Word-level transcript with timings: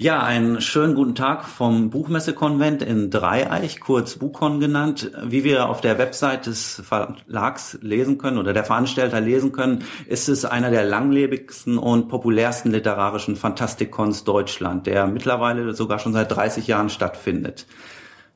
Ja, 0.00 0.22
einen 0.22 0.62
schönen 0.62 0.94
guten 0.94 1.14
Tag 1.14 1.44
vom 1.44 1.90
Buchmessekonvent 1.90 2.80
in 2.80 3.10
Dreieich, 3.10 3.80
kurz 3.80 4.16
Buchkon 4.16 4.58
genannt. 4.58 5.10
Wie 5.26 5.44
wir 5.44 5.68
auf 5.68 5.82
der 5.82 5.98
Website 5.98 6.46
des 6.46 6.82
Verlags 6.82 7.78
lesen 7.82 8.16
können 8.16 8.38
oder 8.38 8.54
der 8.54 8.64
Veranstalter 8.64 9.20
lesen 9.20 9.52
können, 9.52 9.84
ist 10.06 10.30
es 10.30 10.46
einer 10.46 10.70
der 10.70 10.84
langlebigsten 10.84 11.76
und 11.76 12.08
populärsten 12.08 12.72
literarischen 12.72 13.36
Fantastikkons 13.36 14.24
Deutschland, 14.24 14.86
der 14.86 15.06
mittlerweile 15.06 15.74
sogar 15.74 15.98
schon 15.98 16.14
seit 16.14 16.34
30 16.34 16.66
Jahren 16.66 16.88
stattfindet. 16.88 17.66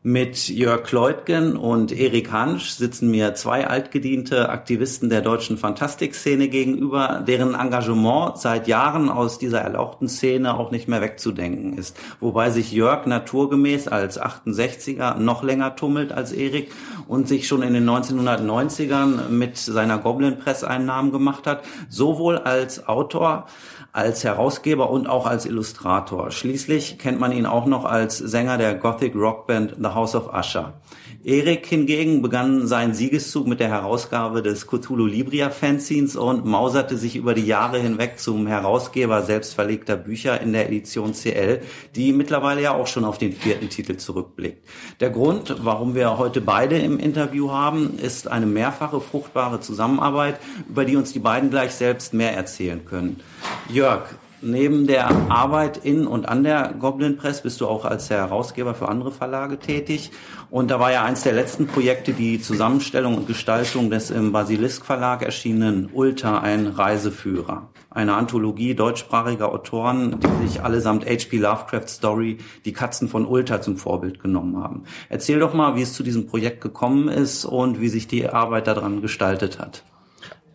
Mit 0.07 0.51
Jörg 0.51 0.83
Kleutgen 0.83 1.57
und 1.57 1.91
Erik 1.91 2.31
Hansch 2.31 2.73
sitzen 2.73 3.11
mir 3.11 3.33
zwei 3.33 3.67
altgediente 3.67 4.51
Aktivisten 4.51 5.09
der 5.09 5.23
deutschen 5.23 5.57
Fantastikszene 5.57 6.49
gegenüber, 6.49 7.25
deren 7.27 7.55
Engagement 7.55 8.37
seit 8.37 8.69
Jahren 8.69 9.09
aus 9.09 9.39
dieser 9.39 9.63
erlauchten 9.63 10.11
Szene 10.11 10.59
auch 10.59 10.71
nicht 10.71 10.89
mehr 10.89 11.01
wegzudenken 11.01 11.79
ist. 11.79 11.97
Wobei 12.21 12.51
sich 12.51 12.71
Jörg 12.71 13.07
naturgemäß 13.07 13.89
als 13.89 14.21
68er 14.21 15.17
noch 15.17 15.43
länger 15.43 15.75
tummelt 15.75 16.13
als 16.13 16.33
Erik 16.33 16.71
und 17.09 17.27
sich 17.27 17.49
schon 17.49 17.63
in 17.63 17.73
den 17.73 17.89
1990ern 17.89 19.31
mit 19.31 19.57
seiner 19.57 19.97
Goblin 19.97 20.37
Press 20.37 20.65
Einnahmen 20.65 21.13
gemacht 21.13 21.47
hat, 21.47 21.65
sowohl 21.89 22.37
als 22.37 22.87
Autor 22.89 23.47
als 23.95 24.25
Herausgeber 24.25 24.91
und 24.91 25.09
auch 25.09 25.25
als 25.25 25.47
Illustrator. 25.47 26.33
Schließlich 26.33 26.99
kennt 26.99 27.21
man 27.21 27.31
ihn 27.31 27.47
auch 27.47 27.65
noch 27.65 27.85
als 27.85 28.19
Sänger 28.19 28.59
der 28.59 28.75
Gothic 28.75 29.15
Rockband 29.15 29.77
The 29.79 29.91
House 29.91 30.17
of 30.17 30.35
Usher. 30.35 30.75
Erik 31.23 31.65
hingegen 31.65 32.21
begann 32.21 32.67
seinen 32.67 32.93
Siegeszug 32.93 33.47
mit 33.47 33.61
der 33.61 33.69
Herausgabe 33.69 34.43
des 34.43 34.67
Cthulhu 34.67 35.07
Libria 35.07 35.49
Fanzines 35.49 36.17
und 36.17 36.45
mauserte 36.45 36.99
sich 36.99 37.15
über 37.15 37.35
die 37.35 37.47
Jahre 37.47 37.79
hinweg 37.79 38.19
zum 38.19 38.49
Herausgeber 38.49 39.23
selbstverlegter 39.23 39.97
Bücher 39.97 40.41
in 40.41 40.53
der 40.53 40.67
Edition 40.67 41.15
CL, 41.15 41.63
die 41.95 42.13
mittlerweile 42.13 42.63
ja 42.63 42.75
auch 42.75 42.89
schon 42.89 43.05
auf 43.05 43.17
den 43.17 43.33
vierten 43.33 43.71
Titel 43.71 43.97
zurückblickt. 43.97 44.69
Der 44.99 45.11
Grund, 45.11 45.57
warum 45.65 45.95
wir 45.95 46.19
heute 46.19 46.41
beide 46.41 46.79
im 46.79 46.99
Interview 46.99 47.53
haben, 47.53 47.97
ist 47.97 48.29
eine 48.29 48.47
mehrfache 48.47 49.01
fruchtbare 49.01 49.61
Zusammenarbeit, 49.61 50.41
über 50.69 50.85
die 50.85 50.97
uns 50.97 51.13
die 51.13 51.21
beiden 51.21 51.49
gleich 51.49 51.75
selbst 51.75 52.13
mehr 52.13 52.37
erzählen 52.37 52.85
können. 52.85 53.21
Jörg, 53.69 54.15
Neben 54.47 54.87
der 54.87 55.09
Arbeit 55.31 55.79
in 55.79 56.07
und 56.07 56.29
an 56.29 56.45
der 56.45 56.75
Goblin 56.79 57.17
Press 57.17 57.41
bist 57.41 57.63
du 57.63 57.67
auch 57.67 57.87
als 57.87 58.11
Herausgeber 58.11 58.75
für 58.75 58.91
andere 58.91 59.11
Verlage 59.11 59.59
tätig. 59.59 60.11
Und 60.51 60.71
da 60.71 60.79
war 60.79 60.93
ja 60.93 61.03
eins 61.03 61.23
der 61.23 61.33
letzten 61.33 61.67
Projekte 61.67 62.13
die 62.13 62.39
Zusammenstellung 62.39 63.17
und 63.17 63.27
Gestaltung 63.27 63.89
des 63.89 64.11
im 64.11 64.33
Basilisk 64.33 64.85
Verlag 64.85 65.23
erschienenen 65.23 65.89
Ulta, 65.91 66.41
ein 66.41 66.67
Reiseführer. 66.67 67.71
Eine 67.89 68.17
Anthologie 68.17 68.75
deutschsprachiger 68.75 69.51
Autoren, 69.51 70.21
die 70.21 70.47
sich 70.47 70.63
allesamt 70.63 71.07
H.P. 71.07 71.39
Lovecraft 71.39 71.89
Story, 71.89 72.37
die 72.67 72.75
Katzen 72.75 73.09
von 73.09 73.25
Ulta 73.25 73.63
zum 73.63 73.79
Vorbild 73.79 74.21
genommen 74.21 74.63
haben. 74.63 74.83
Erzähl 75.09 75.39
doch 75.39 75.55
mal, 75.55 75.75
wie 75.75 75.83
es 75.83 75.95
zu 75.95 76.03
diesem 76.03 76.27
Projekt 76.27 76.61
gekommen 76.61 77.09
ist 77.09 77.47
und 77.47 77.81
wie 77.81 77.89
sich 77.89 78.09
die 78.09 78.29
Arbeit 78.29 78.67
daran 78.67 79.01
gestaltet 79.01 79.59
hat. 79.59 79.85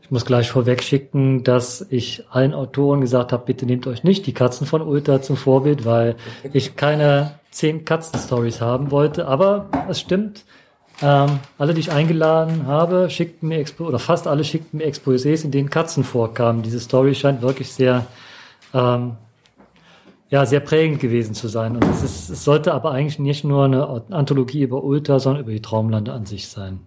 Ich 0.10 0.12
muss 0.12 0.26
gleich 0.26 0.50
vorweg 0.50 0.82
schicken, 0.82 1.44
dass 1.44 1.86
ich 1.92 2.24
allen 2.32 2.56
Autoren 2.56 3.00
gesagt 3.00 3.32
habe, 3.32 3.46
bitte 3.46 3.68
nehmt 3.68 3.86
euch 3.86 4.04
nicht 4.04 4.26
die 4.26 4.34
Katzen 4.34 4.66
von 4.66 4.82
Ulta 4.82 5.22
zum 5.22 5.38
Vorbild, 5.38 5.86
weil 5.86 6.16
ich 6.52 6.76
keine 6.76 7.36
zehn 7.52 7.86
Katzen-Stories 7.86 8.60
haben 8.60 8.90
wollte. 8.90 9.28
Aber 9.28 9.70
es 9.88 10.00
stimmt, 10.00 10.46
ähm, 11.04 11.40
alle, 11.60 11.76
die 11.76 11.82
ich 11.82 11.92
eingeladen 11.92 12.66
habe, 12.66 13.12
schickten 13.12 13.50
mir 13.50 13.60
Expo 13.60 13.86
oder 13.86 14.00
fast 14.00 14.26
alle 14.26 14.44
schickten 14.44 14.80
mir 14.80 14.88
Exposés, 14.88 15.46
in 15.46 15.52
denen 15.52 15.70
Katzen 15.70 16.04
vorkamen. 16.04 16.64
Diese 16.64 16.80
Story 16.80 17.14
scheint 17.14 17.44
wirklich 17.44 17.72
sehr, 17.72 18.08
ähm, 18.74 19.16
ja, 20.32 20.48
sehr 20.48 20.62
prägend 20.62 21.02
gewesen 21.02 21.36
zu 21.36 21.48
sein. 21.50 21.76
Und 21.76 21.86
es, 21.86 22.02
ist, 22.02 22.30
es 22.32 22.44
sollte 22.44 22.74
aber 22.74 22.94
eigentlich 22.94 23.20
nicht 23.20 23.44
nur 23.44 23.66
eine 23.66 24.06
Anthologie 24.10 24.64
über 24.64 24.84
Ulta, 24.84 25.20
sondern 25.20 25.44
über 25.44 25.52
die 25.52 25.62
Traumlande 25.62 26.14
an 26.14 26.26
sich 26.26 26.48
sein. 26.48 26.80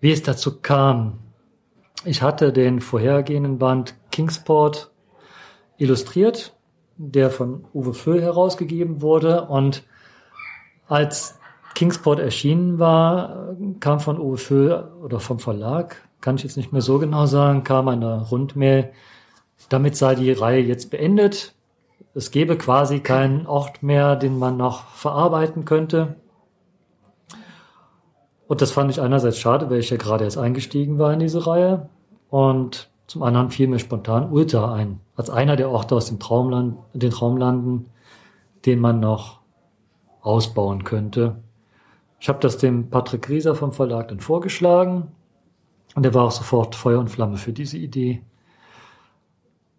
Wie 0.00 0.10
es 0.10 0.24
dazu 0.24 0.58
kam, 0.60 1.20
ich 2.08 2.22
hatte 2.22 2.52
den 2.52 2.80
vorhergehenden 2.80 3.58
Band 3.58 3.94
Kingsport 4.10 4.90
illustriert, 5.76 6.54
der 6.96 7.30
von 7.30 7.66
Uwe 7.74 7.92
Föhl 7.92 8.22
herausgegeben 8.22 9.02
wurde. 9.02 9.44
Und 9.44 9.84
als 10.88 11.38
Kingsport 11.74 12.18
erschienen 12.18 12.78
war, 12.78 13.56
kam 13.80 14.00
von 14.00 14.18
Uwe 14.18 14.38
Föhl 14.38 14.90
oder 15.02 15.20
vom 15.20 15.38
Verlag, 15.38 15.96
kann 16.22 16.36
ich 16.36 16.44
jetzt 16.44 16.56
nicht 16.56 16.72
mehr 16.72 16.82
so 16.82 16.98
genau 16.98 17.26
sagen, 17.26 17.62
kam 17.62 17.88
eine 17.88 18.22
Rundmail, 18.22 18.90
damit 19.68 19.94
sei 19.96 20.14
die 20.14 20.32
Reihe 20.32 20.62
jetzt 20.62 20.90
beendet. 20.90 21.54
Es 22.14 22.30
gäbe 22.30 22.56
quasi 22.56 23.00
keinen 23.00 23.46
Ort 23.46 23.82
mehr, 23.82 24.16
den 24.16 24.38
man 24.38 24.56
noch 24.56 24.86
verarbeiten 24.88 25.66
könnte. 25.66 26.16
Und 28.46 28.62
das 28.62 28.70
fand 28.70 28.90
ich 28.90 29.00
einerseits 29.00 29.38
schade, 29.38 29.68
weil 29.68 29.80
ich 29.80 29.90
ja 29.90 29.98
gerade 29.98 30.24
erst 30.24 30.38
eingestiegen 30.38 30.98
war 30.98 31.12
in 31.12 31.20
diese 31.20 31.46
Reihe. 31.46 31.90
Und 32.30 32.90
zum 33.06 33.22
anderen 33.22 33.50
fiel 33.50 33.68
mir 33.68 33.78
spontan 33.78 34.30
Ulta 34.30 34.72
ein, 34.72 35.00
als 35.16 35.30
einer 35.30 35.56
der 35.56 35.70
Orte 35.70 35.94
aus 35.94 36.06
dem 36.06 36.18
Traumland, 36.18 36.76
den 36.92 37.10
Traumlanden, 37.10 37.86
den 38.66 38.80
man 38.80 39.00
noch 39.00 39.40
ausbauen 40.20 40.84
könnte. 40.84 41.36
Ich 42.20 42.28
habe 42.28 42.40
das 42.40 42.58
dem 42.58 42.90
Patrick 42.90 43.28
Rieser 43.28 43.54
vom 43.54 43.72
Verlag 43.72 44.08
dann 44.08 44.20
vorgeschlagen 44.20 45.08
und 45.94 46.04
er 46.04 46.12
war 46.12 46.24
auch 46.24 46.32
sofort 46.32 46.74
Feuer 46.74 46.98
und 46.98 47.08
Flamme 47.08 47.36
für 47.36 47.52
diese 47.52 47.78
Idee. 47.78 48.22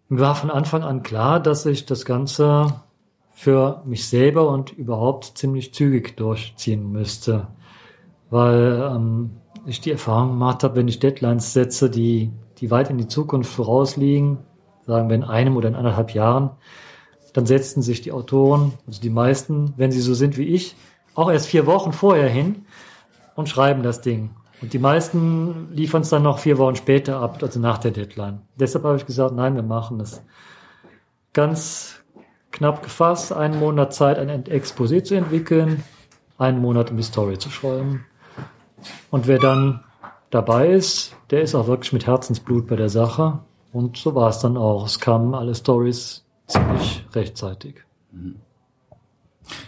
Mir 0.08 0.20
war 0.20 0.34
von 0.34 0.50
Anfang 0.50 0.82
an 0.82 1.02
klar, 1.02 1.38
dass 1.38 1.66
ich 1.66 1.86
das 1.86 2.04
Ganze 2.04 2.82
für 3.30 3.82
mich 3.84 4.08
selber 4.08 4.48
und 4.50 4.72
überhaupt 4.72 5.38
ziemlich 5.38 5.72
zügig 5.72 6.16
durchziehen 6.16 6.90
müsste 6.90 7.46
weil 8.30 8.90
ähm, 8.94 9.30
ich 9.66 9.80
die 9.80 9.92
Erfahrung 9.92 10.30
gemacht 10.30 10.64
habe, 10.64 10.76
wenn 10.76 10.88
ich 10.88 10.98
Deadlines 10.98 11.52
setze, 11.52 11.90
die, 11.90 12.32
die 12.58 12.70
weit 12.70 12.90
in 12.90 12.98
die 12.98 13.08
Zukunft 13.08 13.52
vorausliegen, 13.52 14.38
sagen 14.86 15.08
wir 15.08 15.16
in 15.16 15.24
einem 15.24 15.56
oder 15.56 15.68
in 15.68 15.74
anderthalb 15.74 16.14
Jahren, 16.14 16.50
dann 17.32 17.46
setzten 17.46 17.82
sich 17.82 18.00
die 18.00 18.12
Autoren, 18.12 18.72
also 18.86 19.00
die 19.00 19.10
meisten, 19.10 19.74
wenn 19.76 19.92
sie 19.92 20.00
so 20.00 20.14
sind 20.14 20.36
wie 20.36 20.46
ich, 20.46 20.76
auch 21.14 21.30
erst 21.30 21.46
vier 21.46 21.66
Wochen 21.66 21.92
vorher 21.92 22.28
hin 22.28 22.64
und 23.34 23.48
schreiben 23.48 23.82
das 23.82 24.00
Ding. 24.00 24.30
Und 24.62 24.72
die 24.72 24.78
meisten 24.78 25.68
liefern 25.72 26.02
es 26.02 26.10
dann 26.10 26.22
noch 26.22 26.38
vier 26.38 26.58
Wochen 26.58 26.76
später 26.76 27.18
ab, 27.20 27.38
also 27.42 27.60
nach 27.60 27.78
der 27.78 27.92
Deadline. 27.92 28.42
Deshalb 28.56 28.84
habe 28.84 28.96
ich 28.96 29.06
gesagt, 29.06 29.34
nein, 29.34 29.54
wir 29.54 29.62
machen 29.62 29.98
das. 29.98 30.22
Ganz 31.32 32.00
knapp 32.50 32.82
gefasst, 32.82 33.32
einen 33.32 33.58
Monat 33.58 33.94
Zeit, 33.94 34.18
ein 34.18 34.44
Exposé 34.44 35.02
zu 35.02 35.14
entwickeln, 35.14 35.82
einen 36.36 36.60
Monat 36.60 36.90
um 36.90 36.96
die 36.96 37.02
Story 37.02 37.38
zu 37.38 37.48
schreiben. 37.50 38.04
Und 39.10 39.26
wer 39.26 39.38
dann 39.38 39.84
dabei 40.30 40.70
ist, 40.70 41.16
der 41.30 41.42
ist 41.42 41.54
auch 41.54 41.66
wirklich 41.66 41.92
mit 41.92 42.06
Herzensblut 42.06 42.66
bei 42.66 42.76
der 42.76 42.88
Sache. 42.88 43.40
Und 43.72 43.96
so 43.96 44.14
war 44.14 44.28
es 44.28 44.38
dann 44.40 44.56
auch. 44.56 44.86
Es 44.86 44.98
kamen 44.98 45.34
alle 45.34 45.54
Stories 45.54 46.24
ziemlich 46.46 47.04
rechtzeitig. 47.12 47.84
Mhm. 48.12 48.36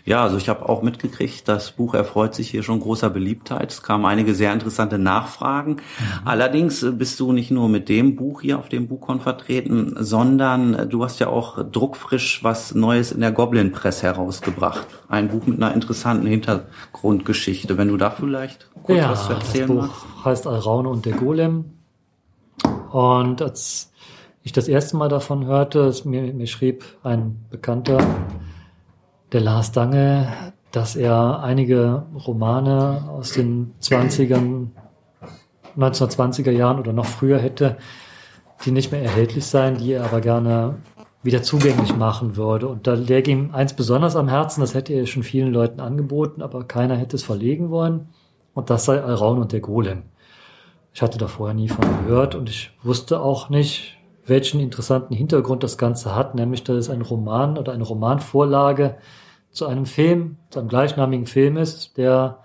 Ja, 0.05 0.23
also 0.23 0.37
ich 0.37 0.49
habe 0.49 0.69
auch 0.69 0.83
mitgekriegt, 0.83 1.49
das 1.49 1.73
Buch 1.73 1.95
erfreut 1.95 2.35
sich 2.35 2.51
hier 2.51 2.63
schon 2.63 2.81
großer 2.81 3.11
Beliebtheit. 3.11 3.71
Es 3.73 3.83
kamen 3.83 4.05
einige 4.05 4.35
sehr 4.35 4.53
interessante 4.53 4.99
Nachfragen. 4.99 5.73
Mhm. 5.73 5.79
Allerdings 6.25 6.85
bist 6.93 7.21
du 7.21 7.33
nicht 7.33 7.51
nur 7.51 7.69
mit 7.69 7.89
dem 7.89 8.17
Buch 8.17 8.43
hier 8.43 8.59
auf 8.59 8.69
dem 8.69 8.89
Buchkon 8.89 9.21
vertreten, 9.21 9.95
sondern 9.99 10.89
du 10.89 11.05
hast 11.05 11.19
ja 11.19 11.29
auch 11.29 11.63
druckfrisch 11.63 12.43
was 12.43 12.75
Neues 12.75 13.13
in 13.13 13.21
der 13.21 13.33
Goblin 13.33 13.73
Press 13.73 14.03
herausgebracht. 14.03 14.87
Ein 15.09 15.29
Buch 15.29 15.47
mit 15.47 15.63
einer 15.63 15.75
interessanten 15.75 16.27
Hintergrundgeschichte. 16.27 17.79
Wenn 17.79 17.89
du 17.89 17.97
da 17.97 18.11
vielleicht 18.11 18.69
kurz 18.83 18.99
ja, 18.99 19.11
was 19.11 19.27
zu 19.27 19.33
erzählen 19.33 19.69
das 19.69 19.77
Buch 19.77 20.05
magst. 20.05 20.25
heißt 20.25 20.47
Alraune 20.47 20.89
und 20.89 21.07
der 21.07 21.15
Golem. 21.15 21.65
Und 22.91 23.41
als 23.41 23.93
ich 24.43 24.53
das 24.53 24.69
erste 24.69 24.97
Mal 24.97 25.09
davon 25.09 25.47
hörte, 25.47 25.93
mir, 26.05 26.33
mir 26.35 26.47
schrieb 26.47 26.85
ein 27.03 27.45
Bekannter, 27.51 27.99
der 29.33 29.41
Lars 29.41 29.73
Dange, 29.73 30.53
dass 30.73 30.95
er 30.95 31.43
einige 31.43 32.05
Romane 32.27 33.09
aus 33.11 33.33
den 33.33 33.75
20ern, 33.81 34.69
1920er 35.77 36.51
Jahren 36.51 36.79
oder 36.79 36.93
noch 36.93 37.07
früher 37.07 37.39
hätte, 37.39 37.79
die 38.65 38.73
nicht 38.73 38.93
mehr 38.93 39.03
erhältlich 39.03 39.47
seien, 39.47 39.79
die 39.79 39.93
er 39.93 40.05
aber 40.05 40.21
gerne 40.21 40.77
wieder 41.23 41.43
zugänglich 41.43 41.97
machen 41.97 42.37
würde. 42.37 42.69
Und 42.69 42.87
da 42.87 42.95
lag 42.95 43.27
ihm 43.27 43.55
eins 43.55 43.75
besonders 43.75 44.17
am 44.17 44.29
Herzen, 44.29 44.61
das 44.61 44.75
hätte 44.75 44.93
er 44.93 45.07
schon 45.07 45.23
vielen 45.23 45.53
Leuten 45.53 45.81
angeboten, 45.81 46.43
aber 46.43 46.65
keiner 46.65 46.97
hätte 46.97 47.17
es 47.17 47.23
verlegen 47.23 47.71
wollen. 47.71 48.09
Und 48.55 48.69
das 48.69 48.85
sei 48.85 49.03
Alraun 49.03 49.39
und 49.39 49.53
der 49.53 49.61
Golem. 49.61 50.03
Ich 50.93 51.01
hatte 51.01 51.17
da 51.17 51.27
vorher 51.27 51.55
nie 51.55 51.69
von 51.69 51.85
gehört 52.05 52.35
und 52.35 52.51
ich 52.51 52.71
wusste 52.83 53.21
auch 53.21 53.49
nicht, 53.49 53.97
welchen 54.27 54.61
interessanten 54.61 55.15
Hintergrund 55.15 55.63
das 55.63 55.79
Ganze 55.79 56.15
hat, 56.15 56.35
nämlich 56.35 56.65
dass 56.65 56.77
es 56.77 56.91
ein 56.91 57.01
Roman 57.01 57.57
oder 57.57 57.73
eine 57.73 57.85
Romanvorlage 57.85 58.97
zu 59.53 59.67
einem 59.67 59.87
Film, 59.87 60.37
zu 60.51 60.59
einem 60.59 60.69
gleichnamigen 60.69 61.27
Film 61.27 61.57
ist, 61.57 61.97
der 61.97 62.39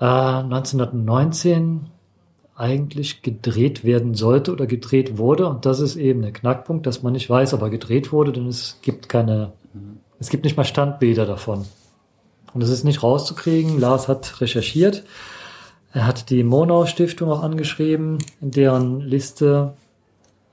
äh, 0.00 0.04
1919 0.04 1.86
eigentlich 2.56 3.22
gedreht 3.22 3.84
werden 3.84 4.14
sollte 4.14 4.52
oder 4.52 4.66
gedreht 4.66 5.18
wurde. 5.18 5.48
Und 5.48 5.66
das 5.66 5.80
ist 5.80 5.96
eben 5.96 6.22
der 6.22 6.32
Knackpunkt, 6.32 6.86
dass 6.86 7.02
man 7.02 7.12
nicht 7.12 7.28
weiß, 7.28 7.54
ob 7.54 7.62
er 7.62 7.70
gedreht 7.70 8.12
wurde, 8.12 8.32
denn 8.32 8.46
es 8.46 8.78
gibt 8.82 9.08
keine, 9.08 9.52
es 10.20 10.28
gibt 10.28 10.44
nicht 10.44 10.56
mal 10.56 10.64
Standbilder 10.64 11.26
davon. 11.26 11.64
Und 12.52 12.62
es 12.62 12.70
ist 12.70 12.84
nicht 12.84 13.02
rauszukriegen. 13.02 13.80
Lars 13.80 14.06
hat 14.06 14.40
recherchiert. 14.40 15.02
Er 15.92 16.06
hat 16.06 16.30
die 16.30 16.44
Monau 16.44 16.86
Stiftung 16.86 17.30
auch 17.30 17.42
angeschrieben, 17.42 18.18
in 18.40 18.52
deren 18.52 19.00
Liste 19.00 19.74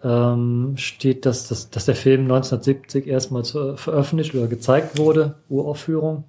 ähm, 0.04 0.74
steht, 0.78 1.26
dass, 1.26 1.48
dass, 1.48 1.70
dass 1.70 1.86
der 1.86 1.96
Film 1.96 2.22
1970 2.24 3.08
erstmal 3.08 3.44
veröffentlicht 3.44 4.34
oder 4.36 4.48
gezeigt 4.48 4.98
wurde, 4.98 5.36
Uraufführung. 5.50 6.24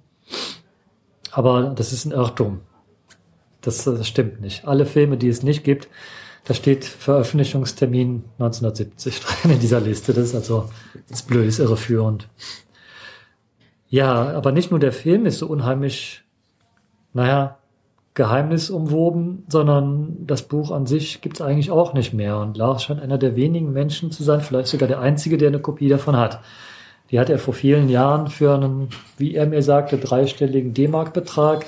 Aber 1.31 1.73
das 1.75 1.93
ist 1.93 2.05
ein 2.05 2.11
Irrtum. 2.11 2.61
Das, 3.61 3.83
das 3.83 4.07
stimmt 4.07 4.41
nicht. 4.41 4.65
Alle 4.65 4.85
Filme, 4.85 5.17
die 5.17 5.29
es 5.29 5.41
nicht 5.41 5.63
gibt, 5.63 5.87
da 6.45 6.53
steht 6.53 6.83
Veröffentlichungstermin 6.83 8.25
1970 8.37 9.19
drin 9.41 9.51
in 9.51 9.59
dieser 9.59 9.79
Liste. 9.79 10.13
Das 10.13 10.25
ist 10.25 10.35
also 10.35 10.69
das 11.09 11.23
Blöde, 11.23 11.47
ist 11.47 11.59
irreführend. 11.59 12.27
Ja, 13.89 14.33
aber 14.33 14.51
nicht 14.51 14.71
nur 14.71 14.79
der 14.79 14.91
Film 14.91 15.25
ist 15.25 15.39
so 15.39 15.47
unheimlich, 15.47 16.23
naja, 17.13 17.59
geheimnisumwoben, 18.13 19.45
sondern 19.47 20.27
das 20.27 20.43
Buch 20.43 20.71
an 20.71 20.85
sich 20.85 21.21
gibt's 21.21 21.41
eigentlich 21.41 21.71
auch 21.71 21.93
nicht 21.93 22.13
mehr. 22.13 22.37
Und 22.37 22.57
Lars 22.57 22.83
scheint 22.83 23.01
einer 23.01 23.17
der 23.17 23.35
wenigen 23.35 23.73
Menschen 23.73 24.11
zu 24.11 24.23
sein, 24.23 24.41
vielleicht 24.41 24.67
sogar 24.67 24.87
der 24.87 24.99
einzige, 24.99 25.37
der 25.37 25.47
eine 25.47 25.59
Kopie 25.59 25.89
davon 25.89 26.15
hat. 26.15 26.41
Die 27.09 27.19
hat 27.19 27.29
er 27.29 27.39
vor 27.39 27.53
vielen 27.53 27.89
Jahren 27.89 28.27
für 28.27 28.53
einen, 28.55 28.89
wie 29.17 29.35
er 29.35 29.47
mir 29.47 29.61
sagte, 29.61 29.97
dreistelligen 29.97 30.73
D-Mark-Betrag 30.73 31.65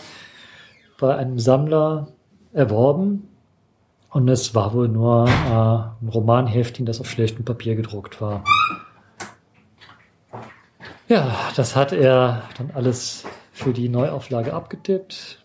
bei 1.00 1.16
einem 1.16 1.40
Sammler 1.40 2.08
erworben. 2.54 3.28
Und 4.12 4.30
es 4.30 4.56
war 4.56 4.74
wohl 4.74 4.88
nur 4.88 5.28
äh, 5.28 6.02
ein 6.06 6.10
Romanheftchen, 6.10 6.86
das 6.86 7.02
auf 7.02 7.10
schlechtem 7.10 7.44
Papier 7.44 7.76
gedruckt 7.76 8.22
war. 8.22 8.44
Ja, 11.08 11.36
das 11.56 11.76
hat 11.76 11.92
er 11.92 12.44
dann 12.58 12.72
alles 12.74 13.26
für 13.52 13.74
die 13.74 13.90
Neuauflage 13.90 14.54
abgetippt. 14.54 15.45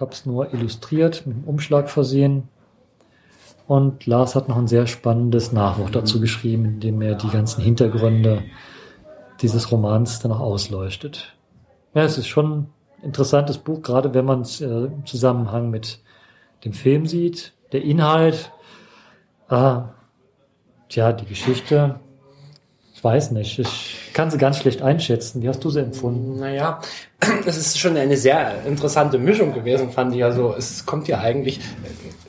Ich 0.00 0.02
habe 0.02 0.14
es 0.14 0.24
nur 0.24 0.54
illustriert, 0.54 1.26
mit 1.26 1.36
einem 1.36 1.44
Umschlag 1.44 1.90
versehen. 1.90 2.48
Und 3.66 4.06
Lars 4.06 4.34
hat 4.34 4.48
noch 4.48 4.56
ein 4.56 4.66
sehr 4.66 4.86
spannendes 4.86 5.52
Nachwort 5.52 5.94
dazu 5.94 6.22
geschrieben, 6.22 6.64
in 6.64 6.80
dem 6.80 7.02
er 7.02 7.16
die 7.16 7.28
ganzen 7.28 7.62
Hintergründe 7.62 8.42
dieses 9.42 9.70
Romans 9.70 10.20
dann 10.20 10.32
auch 10.32 10.40
ausleuchtet. 10.40 11.36
Ja, 11.92 12.02
es 12.04 12.16
ist 12.16 12.28
schon 12.28 12.50
ein 12.50 12.66
interessantes 13.02 13.58
Buch, 13.58 13.82
gerade 13.82 14.14
wenn 14.14 14.24
man 14.24 14.40
es 14.40 14.62
äh, 14.62 14.84
im 14.86 15.04
Zusammenhang 15.04 15.68
mit 15.68 16.00
dem 16.64 16.72
Film 16.72 17.04
sieht. 17.04 17.52
Der 17.72 17.82
Inhalt, 17.82 18.52
äh, 19.50 19.80
tja, 20.88 21.12
die 21.12 21.26
Geschichte, 21.26 22.00
ich 22.94 23.04
weiß 23.04 23.32
nicht. 23.32 23.58
Ich 23.58 23.99
kann 24.12 24.30
sie 24.30 24.38
ganz 24.38 24.58
schlecht 24.58 24.82
einschätzen. 24.82 25.42
Wie 25.42 25.48
hast 25.48 25.62
du 25.64 25.70
sie 25.70 25.80
empfunden? 25.80 26.40
Naja, 26.40 26.80
es 27.46 27.56
ist 27.56 27.78
schon 27.78 27.96
eine 27.96 28.16
sehr 28.16 28.64
interessante 28.66 29.18
Mischung 29.18 29.52
gewesen, 29.52 29.90
fand 29.90 30.14
ich. 30.14 30.24
Also 30.24 30.54
es 30.56 30.86
kommt 30.86 31.08
ja 31.08 31.20
eigentlich, 31.20 31.60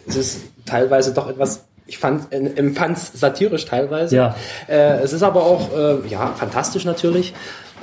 es 0.07 0.15
ist 0.15 0.41
teilweise 0.65 1.13
doch 1.13 1.29
etwas 1.29 1.65
ich 1.87 1.97
fand, 1.97 2.31
empfand 2.31 2.97
es 2.97 3.11
satirisch 3.13 3.65
teilweise. 3.65 4.15
Ja. 4.15 4.35
Äh, 4.69 5.01
es 5.01 5.11
ist 5.11 5.23
aber 5.23 5.43
auch, 5.43 5.75
äh, 5.75 6.07
ja, 6.07 6.27
fantastisch 6.37 6.85
natürlich. 6.85 7.33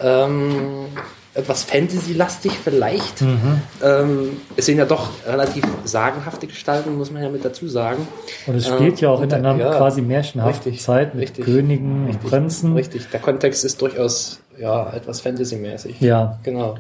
Ähm, 0.03 0.87
etwas 1.35 1.65
Fantasy-lastig 1.65 2.53
vielleicht. 2.53 3.23
Mhm. 3.23 3.61
Ähm, 3.83 4.31
es 4.57 4.67
sind 4.67 4.79
ja 4.79 4.85
doch 4.85 5.11
relativ 5.27 5.65
sagenhafte 5.85 6.47
Gestalten, 6.47 6.97
muss 6.97 7.11
man 7.11 7.23
ja 7.23 7.29
mit 7.29 7.45
dazu 7.45 7.69
sagen. 7.69 8.07
Und 8.47 8.57
es 8.57 8.67
spielt 8.67 8.95
ähm, 8.95 8.99
ja 8.99 9.11
auch 9.11 9.23
in 9.23 9.33
einer 9.33 9.57
ja, 9.57 9.77
quasi 9.77 10.03
märchenhaften 10.03 10.73
richtig, 10.73 10.83
Zeit 10.85 11.15
mit 11.15 11.23
richtig, 11.23 11.45
Königen 11.45 12.07
richtig, 12.07 12.25
und 12.25 12.31
Prinzen. 12.31 12.73
Richtig, 12.75 13.09
der 13.11 13.21
Kontext 13.21 13.65
ist 13.65 13.81
durchaus 13.81 14.41
ja 14.59 14.91
etwas 14.93 15.21
Fantasy-mäßig. 15.21 16.01
Ja. 16.01 16.39
Genau. 16.43 16.77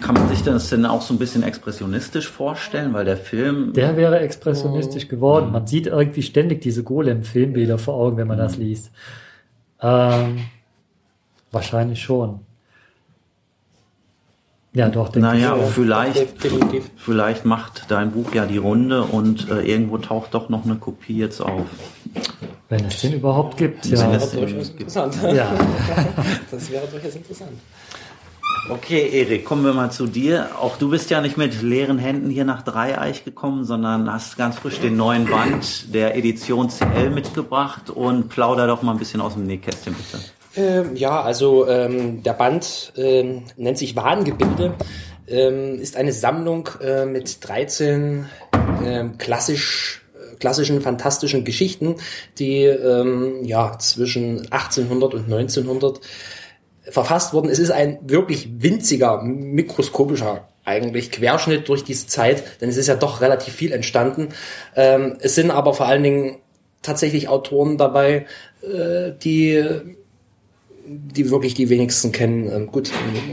Kann 0.00 0.14
man 0.14 0.28
sich 0.28 0.42
das 0.42 0.70
denn 0.70 0.86
auch 0.86 1.02
so 1.02 1.12
ein 1.12 1.18
bisschen 1.18 1.42
expressionistisch 1.42 2.28
vorstellen, 2.28 2.94
weil 2.94 3.04
der 3.04 3.18
Film. 3.18 3.74
Der 3.74 3.96
wäre 3.96 4.20
expressionistisch 4.20 5.08
geworden. 5.08 5.52
Man 5.52 5.66
sieht 5.66 5.86
irgendwie 5.86 6.22
ständig 6.22 6.62
diese 6.62 6.82
Golem-Filmbilder 6.82 7.76
vor 7.76 7.94
Augen, 7.94 8.16
wenn 8.16 8.28
man 8.28 8.38
das 8.38 8.56
liest. 8.56 8.90
Ähm, 9.82 10.46
wahrscheinlich 11.50 12.00
schon. 12.00 12.40
Ja, 14.72 14.88
doch. 14.88 15.08
denke 15.08 15.28
Naja, 15.28 15.56
ich, 15.56 15.70
vielleicht, 15.70 16.26
vielleicht 16.96 17.44
macht 17.44 17.90
dein 17.90 18.12
Buch 18.12 18.32
ja 18.32 18.46
die 18.46 18.58
Runde 18.58 19.02
und 19.02 19.50
äh, 19.50 19.62
irgendwo 19.62 19.98
taucht 19.98 20.34
doch 20.34 20.48
noch 20.48 20.64
eine 20.64 20.76
Kopie 20.76 21.18
jetzt 21.18 21.40
auf. 21.40 21.66
Wenn 22.68 22.84
es 22.84 23.00
den 23.00 23.14
überhaupt 23.14 23.56
gibt, 23.56 23.86
ja. 23.86 24.12
Das 24.12 24.32
wäre 24.32 24.46
durchaus 24.46 24.68
interessant. 24.70 25.16
Ja. 25.34 25.52
das 26.50 26.70
wäre 26.70 26.86
durchaus 26.86 27.16
interessant. 27.16 27.50
Okay, 28.68 29.10
Erik, 29.12 29.44
kommen 29.44 29.64
wir 29.64 29.72
mal 29.72 29.90
zu 29.90 30.06
dir. 30.06 30.50
Auch 30.60 30.76
du 30.76 30.90
bist 30.90 31.10
ja 31.10 31.20
nicht 31.20 31.36
mit 31.36 31.62
leeren 31.62 31.98
Händen 31.98 32.30
hier 32.30 32.44
nach 32.44 32.62
Dreieich 32.62 33.24
gekommen, 33.24 33.64
sondern 33.64 34.12
hast 34.12 34.36
ganz 34.36 34.56
frisch 34.56 34.78
den 34.78 34.96
neuen 34.96 35.24
Band 35.24 35.92
der 35.92 36.16
Edition 36.16 36.68
CL 36.68 37.10
mitgebracht 37.10 37.90
und 37.90 38.28
plauder 38.28 38.68
doch 38.68 38.82
mal 38.82 38.92
ein 38.92 38.98
bisschen 38.98 39.20
aus 39.20 39.34
dem 39.34 39.46
Nähkästchen, 39.46 39.94
bitte. 39.94 40.22
Ähm, 40.56 40.96
ja, 40.96 41.20
also 41.20 41.68
ähm, 41.68 42.22
der 42.22 42.32
Band 42.32 42.92
ähm, 42.96 43.44
nennt 43.56 43.78
sich 43.78 43.94
Wahngebilde, 43.94 44.74
ähm, 45.28 45.80
ist 45.80 45.96
eine 45.96 46.12
Sammlung 46.12 46.68
äh, 46.82 47.04
mit 47.06 47.46
13 47.46 48.26
ähm, 48.84 49.18
klassisch 49.18 50.04
klassischen 50.40 50.80
fantastischen 50.80 51.44
Geschichten, 51.44 51.96
die 52.38 52.64
ähm, 52.64 53.44
ja 53.44 53.78
zwischen 53.78 54.50
1800 54.50 55.12
und 55.14 55.24
1900 55.24 56.00
verfasst 56.84 57.34
wurden. 57.34 57.50
Es 57.50 57.58
ist 57.58 57.70
ein 57.70 57.98
wirklich 58.02 58.48
winziger, 58.62 59.22
mikroskopischer 59.22 60.48
eigentlich 60.64 61.10
Querschnitt 61.10 61.68
durch 61.68 61.84
diese 61.84 62.06
Zeit, 62.06 62.42
denn 62.60 62.70
es 62.70 62.78
ist 62.78 62.86
ja 62.86 62.94
doch 62.94 63.20
relativ 63.20 63.52
viel 63.54 63.72
entstanden. 63.72 64.28
Es 64.74 65.34
sind 65.34 65.50
aber 65.50 65.74
vor 65.74 65.86
allen 65.86 66.02
Dingen 66.02 66.36
tatsächlich 66.82 67.28
Autoren 67.28 67.76
dabei, 67.76 68.26
äh, 68.62 69.12
die 69.22 69.62
die 70.86 71.30
wirklich 71.30 71.54
die 71.54 71.68
wenigsten 71.68 72.12
kennen. 72.12 72.50
Ähm, 72.50 72.66
gut, 72.66 72.90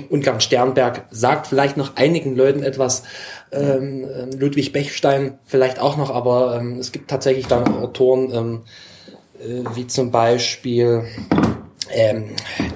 Ungarn 0.10 0.42
Sternberg 0.42 1.06
sagt 1.10 1.48
vielleicht 1.48 1.78
noch 1.78 1.96
einigen 1.96 2.36
Leuten 2.36 2.64
etwas. 2.64 3.04
Ähm, 3.52 4.06
ähm, 4.06 4.40
Ludwig 4.40 4.74
Bechstein 4.74 5.40
vielleicht 5.46 5.80
auch 5.80 5.98
noch, 5.98 6.10
aber 6.10 6.58
ähm, 6.60 6.78
es 6.80 6.92
gibt 6.92 7.10
tatsächlich 7.10 7.48
dann 7.48 7.68
Autoren 7.78 8.32
ähm, 8.34 8.62
äh, 9.40 9.64
wie 9.76 9.88
zum 9.88 10.12
Beispiel 10.12 11.06
ähm, 11.92 12.36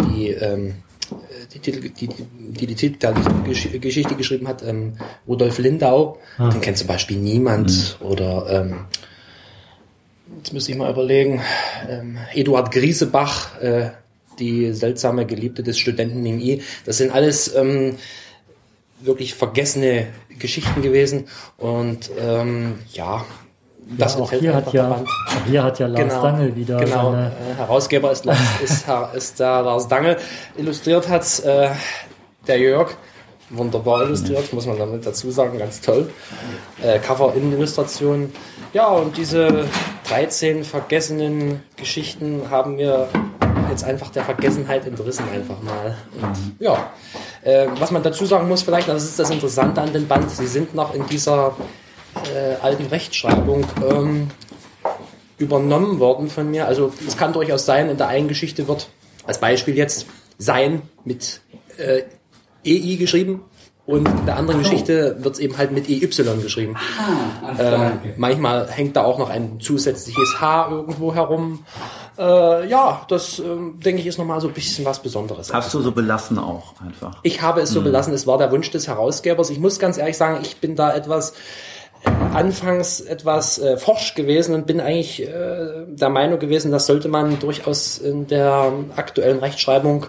die, 0.10 0.30
ähm, 0.30 0.75
die, 1.54 1.60
die, 1.60 1.90
die, 1.90 2.08
die, 2.08 2.68
die, 2.68 2.75
die 2.75 3.80
Geschichte 3.80 4.16
geschrieben 4.16 4.48
hat, 4.48 4.63
ähm, 4.63 4.94
Rudolf 5.28 5.58
Lindau, 5.58 6.18
ah. 6.38 6.50
den 6.50 6.62
kennt 6.62 6.78
zum 6.78 6.88
Beispiel 6.88 7.18
niemand 7.18 7.98
mhm. 8.00 8.06
oder 8.06 8.46
ähm, 8.50 8.86
jetzt 10.38 10.54
müsste 10.54 10.72
ich 10.72 10.78
mal 10.78 10.92
überlegen, 10.92 11.42
ähm, 11.90 12.18
Eduard 12.34 12.72
Griesebach, 12.72 13.62
äh, 13.62 13.92
die 14.40 14.74
seltsame 14.74 15.26
Geliebte 15.26 15.64
des 15.64 15.78
Studenten 15.78 16.22
Ning 16.22 16.40
I. 16.40 16.62
Das 16.86 16.98
sind 16.98 17.12
alles 17.12 17.54
ähm, 17.56 17.98
wirklich 19.02 19.34
vergessene 19.34 20.08
Geschichten 20.40 20.82
gewesen. 20.82 21.28
Und 21.58 22.12
ähm, 22.20 22.80
ja, 22.94 23.26
das 23.98 24.16
ja, 24.16 24.22
auch 24.22 24.32
hier 24.32 24.54
hat 24.56 24.74
ja, 24.74 24.92
auch 24.92 25.46
hier 25.46 25.64
hat 25.64 25.80
ja 25.80 25.88
Lars 25.88 26.02
genau, 26.02 26.24
Dangel 26.24 26.56
wieder. 26.56 26.78
Genau, 26.78 27.12
seine 27.12 27.28
äh, 27.28 27.58
Herausgeber 27.58 28.12
ist, 28.12 28.26
ist, 28.64 28.86
ist 29.14 29.40
der 29.40 29.62
Lars 29.62 29.88
Dangel. 29.88 30.18
Illustriert 30.58 31.10
hat 31.10 31.40
äh, 31.44 31.70
der 32.48 32.60
Jörg. 32.60 32.96
Wunderbar 33.54 34.04
illustriert, 34.04 34.54
muss 34.54 34.66
man 34.66 34.78
damit 34.80 35.06
dazu 35.06 35.30
sagen, 35.30 35.60
ganz 35.60 35.82
toll. 35.82 36.10
Äh, 36.82 37.00
Cover-In-Illustration. 37.00 38.32
Ja, 38.72 38.88
und 38.88 39.18
diese 39.18 39.66
13 40.08 40.64
vergessenen 40.64 41.62
Geschichten 41.76 42.44
haben 42.50 42.78
wir 42.78 43.10
jetzt 43.72 43.84
einfach 43.84 44.10
der 44.10 44.24
Vergessenheit 44.24 44.86
entrissen 44.86 45.25
einfach 45.30 45.62
mal. 45.62 45.96
Und, 46.22 46.56
ja, 46.60 46.92
äh, 47.44 47.68
was 47.80 47.92
man 47.92 48.04
dazu 48.04 48.25
sagen 48.25 48.48
muss 48.48 48.62
vielleicht, 48.62 48.88
das 48.88 49.04
ist 49.04 49.18
das 49.18 49.30
Interessante 49.30 49.82
an 49.82 49.92
dem 49.92 50.08
Band, 50.08 50.30
sie 50.30 50.48
sind 50.48 50.75
noch 50.75 50.94
in 50.94 51.06
dieser 51.08 51.56
äh, 52.34 52.56
alten 52.62 52.86
Rechtschreibung 52.88 53.66
ähm, 53.90 54.30
übernommen 55.38 56.00
worden 56.00 56.30
von 56.30 56.50
mir. 56.50 56.68
Also 56.68 56.94
es 57.08 57.18
kann 57.18 57.34
durchaus 57.34 57.66
sein, 57.66 57.90
in 57.90 57.98
der 57.98 58.08
einen 58.08 58.28
Geschichte 58.28 58.68
wird 58.68 58.90
als 59.25 59.40
Beispiel 59.40 59.75
jetzt 59.75 60.06
sein 60.38 60.84
mit 61.04 61.42
äh, 61.78 62.04
EI 62.66 62.96
geschrieben 62.98 63.42
Und 63.86 64.08
in 64.08 64.26
der 64.26 64.38
anderen 64.38 64.62
Geschichte 64.62 65.18
wird 65.20 65.36
es 65.36 65.40
eben 65.40 65.58
halt 65.58 65.72
mit 65.72 65.90
EY 65.90 66.00
geschrieben. 66.00 66.76
ähm, 67.60 68.00
manchmal 68.16 68.70
hängt 68.70 68.96
da 68.96 69.04
auch 69.04 69.18
noch 69.18 69.30
ein 69.30 69.60
zusätzliches 69.60 70.40
H 70.40 70.70
irgendwo 70.70 71.16
herum. 71.16 71.66
Äh, 72.18 72.68
ja, 72.70 73.02
das 73.08 73.40
ähm, 73.40 73.80
denke 73.80 74.02
ich 74.02 74.08
ist 74.08 74.20
nochmal 74.20 74.40
so 74.40 74.48
ein 74.48 74.54
bisschen 74.54 74.86
was 74.86 75.02
Besonderes. 75.02 75.52
Hast 75.52 75.74
du 75.74 75.82
so 75.82 75.92
belassen 75.92 76.38
auch 76.38 76.80
einfach? 76.80 77.18
Ich 77.24 77.42
habe 77.42 77.62
es 77.62 77.72
so 77.72 77.82
belassen, 77.82 78.14
es 78.14 78.28
war 78.28 78.38
der 78.38 78.52
Wunsch 78.52 78.70
des 78.70 78.88
Herausgebers. 78.88 79.50
Ich 79.50 79.60
muss 79.60 79.80
ganz 79.80 79.98
ehrlich 79.98 80.18
sagen, 80.18 80.40
ich 80.44 80.58
bin 80.58 80.76
da 80.76 80.94
etwas 80.94 81.32
äh, 82.04 82.10
anfangs 82.34 83.02
etwas 83.02 83.58
äh, 83.58 83.78
forsch 83.78 84.14
gewesen 84.14 84.54
und 84.54 84.68
bin 84.68 84.80
eigentlich 84.80 85.24
äh, 85.24 85.86
der 85.88 86.10
Meinung 86.10 86.38
gewesen, 86.38 86.72
das 86.72 86.86
sollte 86.86 87.08
man 87.08 87.40
durchaus 87.40 87.98
in 87.98 88.28
der 88.28 88.72
aktuellen 88.96 89.40
Rechtschreibung 89.40 90.06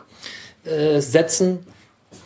äh, 0.65 1.01
setzen. 1.01 1.67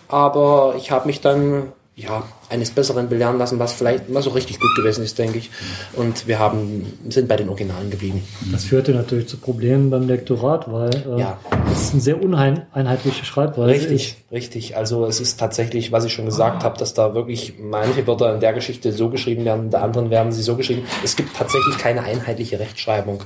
Aber 0.08 0.74
ich 0.76 0.90
habe 0.90 1.06
mich 1.06 1.20
dann 1.20 1.72
ja 1.94 2.22
eines 2.50 2.70
Besseren 2.70 3.08
belehren 3.08 3.38
lassen, 3.38 3.58
was 3.58 3.72
vielleicht 3.72 4.08
mal 4.08 4.22
so 4.22 4.30
richtig 4.30 4.58
gut 4.60 4.70
gewesen 4.76 5.04
ist, 5.04 5.18
denke 5.18 5.38
ich. 5.38 5.50
Und 5.94 6.26
wir 6.26 6.38
haben 6.38 6.86
sind 7.08 7.28
bei 7.28 7.36
den 7.36 7.48
Originalen 7.48 7.90
geblieben. 7.90 8.22
Das 8.52 8.64
führte 8.64 8.92
natürlich 8.92 9.28
zu 9.28 9.36
Problemen 9.36 9.90
beim 9.90 10.06
Lektorat, 10.06 10.70
weil 10.70 10.90
äh, 10.94 11.20
Ja. 11.20 11.38
es 11.72 11.82
ist 11.82 11.92
eine 11.92 12.02
sehr 12.02 12.22
uneinheitliche 12.22 13.24
Schreibweise. 13.24 13.70
Richtig, 13.72 14.16
richtig. 14.30 14.76
Also 14.76 15.06
es 15.06 15.20
ist 15.20 15.38
tatsächlich, 15.38 15.92
was 15.92 16.04
ich 16.04 16.12
schon 16.12 16.24
gesagt 16.26 16.62
habe, 16.64 16.78
dass 16.78 16.94
da 16.94 17.14
wirklich 17.14 17.54
manche 17.60 18.06
Wörter 18.06 18.32
in 18.34 18.40
der 18.40 18.52
Geschichte 18.52 18.92
so 18.92 19.08
geschrieben 19.08 19.44
werden, 19.44 19.64
in 19.66 19.70
der 19.70 19.82
anderen 19.82 20.10
werden 20.10 20.32
sie 20.32 20.42
so 20.42 20.56
geschrieben. 20.56 20.82
Es 21.04 21.16
gibt 21.16 21.36
tatsächlich 21.36 21.78
keine 21.78 22.02
einheitliche 22.02 22.58
Rechtschreibung. 22.58 23.22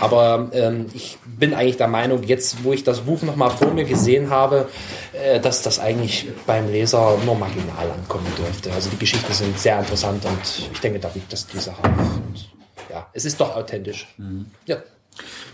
Aber 0.00 0.50
ähm, 0.52 0.86
ich 0.94 1.18
bin 1.38 1.54
eigentlich 1.54 1.76
der 1.76 1.88
Meinung, 1.88 2.22
jetzt 2.24 2.64
wo 2.64 2.72
ich 2.72 2.84
das 2.84 3.00
Buch 3.00 3.22
nochmal 3.22 3.50
vor 3.50 3.72
mir 3.72 3.84
gesehen 3.84 4.30
habe, 4.30 4.66
äh, 5.12 5.40
dass 5.40 5.62
das 5.62 5.78
eigentlich 5.78 6.28
beim 6.46 6.70
Leser 6.70 7.18
nur 7.24 7.34
marginal 7.36 7.90
ankommen 7.98 8.26
dürfte. 8.36 8.51
Also 8.74 8.90
die 8.90 8.98
Geschichten 8.98 9.32
sind 9.32 9.58
sehr 9.58 9.78
interessant 9.78 10.24
und 10.24 10.68
ich 10.72 10.80
denke, 10.80 10.98
da 10.98 11.14
wiegt 11.14 11.32
das 11.32 11.46
die 11.46 11.58
Sache 11.58 11.82
auf. 11.82 12.16
Und 12.16 12.50
ja, 12.90 13.06
es 13.12 13.24
ist 13.24 13.40
doch 13.40 13.56
authentisch. 13.56 14.06
Ja. 14.66 14.76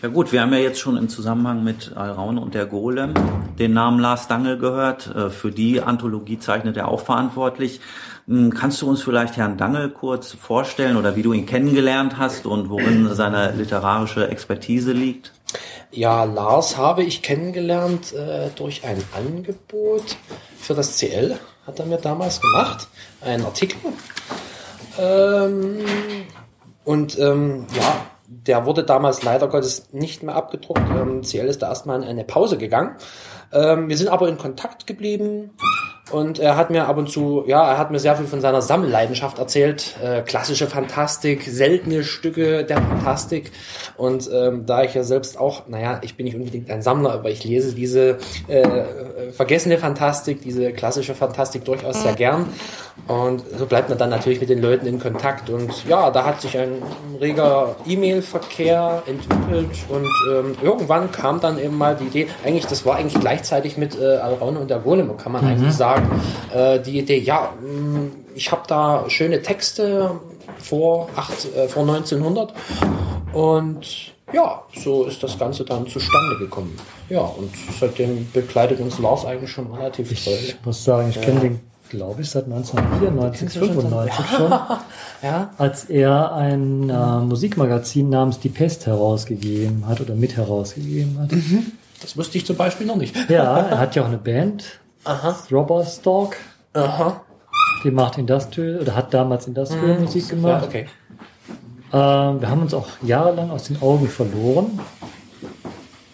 Ja 0.02 0.08
gut, 0.08 0.30
wir 0.30 0.40
haben 0.40 0.52
ja 0.52 0.60
jetzt 0.60 0.78
schon 0.78 0.96
im 0.96 1.08
Zusammenhang 1.08 1.64
mit 1.64 1.92
Alraune 1.96 2.40
und 2.40 2.54
der 2.54 2.66
Golem 2.66 3.14
den 3.58 3.72
Namen 3.72 3.98
Lars 3.98 4.28
Dangel 4.28 4.56
gehört. 4.56 5.12
Äh, 5.14 5.30
Für 5.30 5.50
die 5.50 5.80
Anthologie 5.80 6.38
zeichnet 6.38 6.76
er 6.76 6.86
auch 6.86 7.00
verantwortlich. 7.00 7.80
Hm, 8.28 8.54
Kannst 8.54 8.80
du 8.82 8.88
uns 8.88 9.02
vielleicht 9.02 9.36
Herrn 9.36 9.56
Dangel 9.58 9.90
kurz 9.90 10.32
vorstellen 10.32 10.96
oder 10.96 11.16
wie 11.16 11.22
du 11.22 11.32
ihn 11.32 11.46
kennengelernt 11.46 12.18
hast 12.18 12.46
und 12.46 12.70
worin 12.70 13.12
seine 13.14 13.50
literarische 13.52 14.28
Expertise 14.28 14.92
liegt? 14.92 15.32
Ja, 15.90 16.22
Lars 16.22 16.76
habe 16.76 17.02
ich 17.02 17.22
kennengelernt 17.22 18.12
äh, 18.12 18.50
durch 18.54 18.84
ein 18.84 19.02
Angebot 19.16 20.16
für 20.60 20.74
das 20.74 20.98
CL, 20.98 21.36
hat 21.68 21.78
er 21.78 21.86
mir 21.86 21.98
damals 21.98 22.40
gemacht, 22.40 22.88
einen 23.20 23.44
Artikel. 23.44 23.78
Ähm, 24.98 25.78
und 26.84 27.18
ähm, 27.18 27.66
ja, 27.76 28.06
der 28.26 28.64
wurde 28.64 28.84
damals 28.84 29.22
leider 29.22 29.48
Gottes 29.48 29.92
nicht 29.92 30.22
mehr 30.22 30.34
abgedruckt. 30.34 30.80
Ähm, 30.80 31.22
CL 31.22 31.46
ist 31.46 31.60
da 31.60 31.68
erstmal 31.68 32.02
in 32.02 32.08
eine 32.08 32.24
Pause 32.24 32.56
gegangen. 32.56 32.96
Ähm, 33.52 33.88
wir 33.88 33.96
sind 33.96 34.08
aber 34.08 34.28
in 34.28 34.38
Kontakt 34.38 34.86
geblieben 34.86 35.50
und 36.10 36.38
er 36.38 36.56
hat 36.56 36.70
mir 36.70 36.86
ab 36.86 36.96
und 36.96 37.10
zu, 37.10 37.44
ja, 37.46 37.70
er 37.70 37.78
hat 37.78 37.90
mir 37.90 37.98
sehr 37.98 38.16
viel 38.16 38.26
von 38.26 38.40
seiner 38.40 38.62
Sammelleidenschaft 38.62 39.38
erzählt. 39.38 39.96
Äh, 40.02 40.22
klassische 40.22 40.66
Fantastik, 40.66 41.42
seltene 41.42 42.02
Stücke 42.02 42.64
der 42.64 42.78
Fantastik. 42.78 43.52
Und 43.96 44.28
ähm, 44.32 44.64
da 44.64 44.82
ich 44.84 44.94
ja 44.94 45.02
selbst 45.02 45.38
auch, 45.38 45.68
naja, 45.68 46.00
ich 46.02 46.16
bin 46.16 46.24
nicht 46.24 46.36
unbedingt 46.36 46.70
ein 46.70 46.80
Sammler, 46.80 47.12
aber 47.12 47.30
ich 47.30 47.44
lese 47.44 47.74
diese 47.74 48.18
äh, 48.48 48.62
äh, 48.62 49.32
vergessene 49.32 49.76
Fantastik, 49.76 50.40
diese 50.40 50.72
klassische 50.72 51.14
Fantastik 51.14 51.64
durchaus 51.64 52.02
sehr 52.02 52.14
gern. 52.14 52.46
Und 53.06 53.44
so 53.56 53.66
bleibt 53.66 53.90
man 53.90 53.98
dann 53.98 54.10
natürlich 54.10 54.40
mit 54.40 54.48
den 54.48 54.60
Leuten 54.60 54.86
in 54.86 54.98
Kontakt. 54.98 55.50
Und 55.50 55.86
ja, 55.86 56.10
da 56.10 56.24
hat 56.24 56.40
sich 56.40 56.58
ein 56.58 56.82
reger 57.20 57.76
E-Mail-Verkehr 57.86 59.02
entwickelt. 59.06 59.70
Und 59.88 60.08
ähm, 60.32 60.56
irgendwann 60.62 61.12
kam 61.12 61.40
dann 61.40 61.58
eben 61.58 61.76
mal 61.76 61.96
die 61.96 62.06
Idee, 62.06 62.28
eigentlich, 62.44 62.66
das 62.66 62.86
war 62.86 62.96
eigentlich 62.96 63.22
gleichzeitig 63.38 63.76
mit 63.76 63.98
äh, 63.98 64.16
Alraune 64.16 64.58
und 64.58 64.68
der 64.68 64.78
Golem, 64.80 65.16
kann 65.16 65.32
man 65.32 65.44
eigentlich 65.44 65.72
sagen, 65.72 66.10
äh, 66.54 66.80
die 66.80 66.98
Idee, 66.98 67.18
ja, 67.18 67.52
mh, 67.60 68.10
ich 68.34 68.50
habe 68.50 68.62
da 68.66 69.04
schöne 69.08 69.42
Texte 69.42 70.10
vor, 70.58 71.08
acht, 71.14 71.46
äh, 71.56 71.68
vor 71.68 71.82
1900. 71.82 72.52
Und 73.32 74.12
ja, 74.32 74.62
so 74.76 75.04
ist 75.04 75.22
das 75.22 75.38
Ganze 75.38 75.64
dann 75.64 75.86
zustande 75.86 76.38
gekommen. 76.38 76.76
Ja, 77.08 77.20
und 77.20 77.50
seitdem 77.78 78.30
begleitet 78.32 78.80
uns 78.80 78.98
Lars 78.98 79.24
eigentlich 79.24 79.50
schon 79.50 79.72
relativ 79.72 80.24
toll. 80.24 80.34
Ich 80.40 80.56
muss 80.64 80.84
sagen, 80.84 81.08
ich 81.10 81.20
kenne 81.20 81.40
den, 81.40 81.60
glaube 81.88 82.22
ich, 82.22 82.30
seit 82.30 82.44
1994, 82.44 83.50
95 83.50 84.14
schon, 84.36 84.52
Ja, 85.22 85.50
als 85.58 85.84
er 85.84 86.34
ein 86.34 86.90
äh, 86.90 87.20
Musikmagazin 87.20 88.10
namens 88.10 88.38
Die 88.40 88.50
Pest 88.50 88.86
herausgegeben 88.86 89.86
hat 89.86 90.00
oder 90.00 90.14
mit 90.14 90.36
herausgegeben 90.36 91.18
hat. 91.20 91.30
Das 92.00 92.16
wusste 92.16 92.38
ich 92.38 92.46
zum 92.46 92.56
Beispiel 92.56 92.86
noch 92.86 92.96
nicht. 92.96 93.14
Ja, 93.30 93.58
er 93.60 93.78
hat 93.78 93.94
ja 93.96 94.02
auch 94.02 94.06
eine 94.08 94.18
Band, 94.18 94.80
Aha, 95.04 95.36
Robberstalk, 95.50 96.36
aha. 96.74 97.20
die 97.84 97.90
macht 97.90 98.18
Industrial 98.18 98.80
oder 98.80 98.94
hat 98.94 99.12
damals 99.14 99.46
Industrial 99.46 99.98
Musik 99.98 100.24
Ja, 100.24 100.30
gemacht. 100.34 100.64
okay. 100.66 100.86
Ähm, 101.92 102.40
wir 102.40 102.50
haben 102.50 102.62
uns 102.62 102.74
auch 102.74 102.86
jahrelang 103.02 103.50
aus 103.50 103.64
den 103.64 103.80
Augen 103.80 104.08
verloren. 104.08 104.78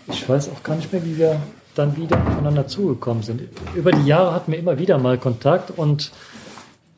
Ich 0.07 0.29
weiß 0.29 0.51
auch 0.51 0.63
gar 0.63 0.77
nicht 0.77 0.93
mehr, 0.93 1.05
wie 1.05 1.19
wir 1.19 1.41
dann 1.75 1.97
wieder 1.97 2.17
aufeinander 2.25 2.67
zugekommen 2.69 3.23
sind. 3.25 3.43
Über 3.75 3.91
die 3.91 4.07
Jahre 4.07 4.33
hatten 4.33 4.53
wir 4.53 4.59
immer 4.59 4.79
wieder 4.79 4.99
mal 4.99 5.19
Kontakt 5.19 5.73
und 5.77 6.13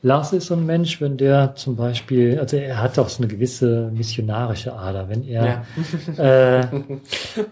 Lars 0.03 0.33
ist 0.33 0.47
so 0.47 0.55
ein 0.55 0.65
Mensch, 0.67 1.01
wenn 1.01 1.17
der 1.17 1.55
zum 1.57 1.75
Beispiel, 1.75 2.39
also 2.39 2.57
er 2.57 2.81
hat 2.81 2.99
auch 2.99 3.09
so 3.09 3.19
eine 3.23 3.29
gewisse 3.33 3.91
missionarische 3.95 4.73
Ader, 4.75 5.09
wenn 5.09 5.27
er 5.27 5.65
äh, 6.17 6.61
ein 6.67 7.01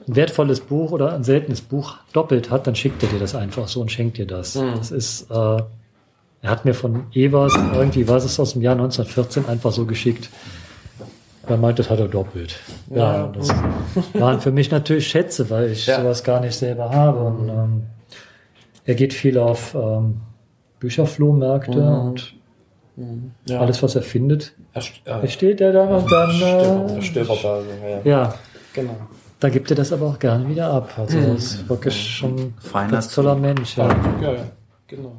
wertvolles 0.06 0.60
Buch 0.60 0.92
oder 0.92 1.14
ein 1.14 1.24
seltenes 1.24 1.62
Buch 1.62 1.96
doppelt 2.12 2.50
hat, 2.50 2.66
dann 2.66 2.74
schickt 2.76 3.02
er 3.02 3.08
dir 3.08 3.18
das 3.18 3.34
einfach 3.34 3.66
so 3.66 3.80
und 3.80 3.90
schenkt 3.90 4.18
dir 4.18 4.26
das. 4.26 4.52
Das 4.52 4.90
ist, 4.92 5.30
äh, 5.30 5.34
er 5.34 6.50
hat 6.50 6.64
mir 6.64 6.74
von 6.74 7.06
Evers 7.14 7.54
irgendwie, 7.74 8.06
was 8.06 8.24
ist 8.24 8.38
aus 8.38 8.52
dem 8.52 8.62
Jahr 8.62 8.74
1914, 8.74 9.46
einfach 9.48 9.72
so 9.72 9.86
geschickt. 9.86 10.28
Er 11.46 11.56
meint, 11.56 11.78
das 11.78 11.90
hat 11.90 11.98
er 11.98 12.08
doppelt. 12.08 12.58
Ja, 12.88 13.26
das 13.26 13.48
waren 14.14 14.40
für 14.40 14.50
mich 14.52 14.70
natürlich 14.70 15.08
Schätze, 15.08 15.50
weil 15.50 15.70
ich 15.72 15.86
Ja. 15.86 16.00
sowas 16.00 16.22
gar 16.24 16.40
nicht 16.40 16.54
selber 16.54 16.90
habe. 16.90 17.18
Und 17.20 17.48
ähm, 17.48 17.82
er 18.84 18.94
geht 18.94 19.12
viel 19.12 19.38
auf 19.38 19.74
ähm, 19.74 20.20
Bücherflohmärkte 20.84 21.72
und 21.82 22.34
Ja. 23.46 23.58
alles, 23.60 23.82
was 23.82 23.96
er 23.96 24.02
findet, 24.02 24.52
Er, 24.72 24.82
st- 24.82 25.28
steht 25.28 25.60
er 25.60 25.72
da 25.72 25.82
und 25.84 26.10
dann, 26.12 26.40
er 26.40 26.96
äh, 26.98 27.02
stöbert 27.02 27.42
da. 27.42 27.58
Ja, 28.04 28.10
ja, 28.22 28.34
genau. 28.72 28.96
da 29.40 29.48
gibt 29.48 29.70
er 29.70 29.76
das 29.76 29.92
aber 29.92 30.06
auch 30.06 30.18
gerne 30.18 30.48
wieder 30.48 30.70
ab. 30.70 30.90
Also 30.96 31.18
er 31.18 31.34
ist 31.34 31.68
wirklich 31.68 31.96
schon 32.18 32.52
ein 32.74 32.90
ganz 32.90 33.08
toller 33.12 33.34
Mensch. 33.34 33.76
Ja. 33.76 33.88
Ja, 34.22 34.32
ja, 34.32 34.44
genau. 34.86 35.12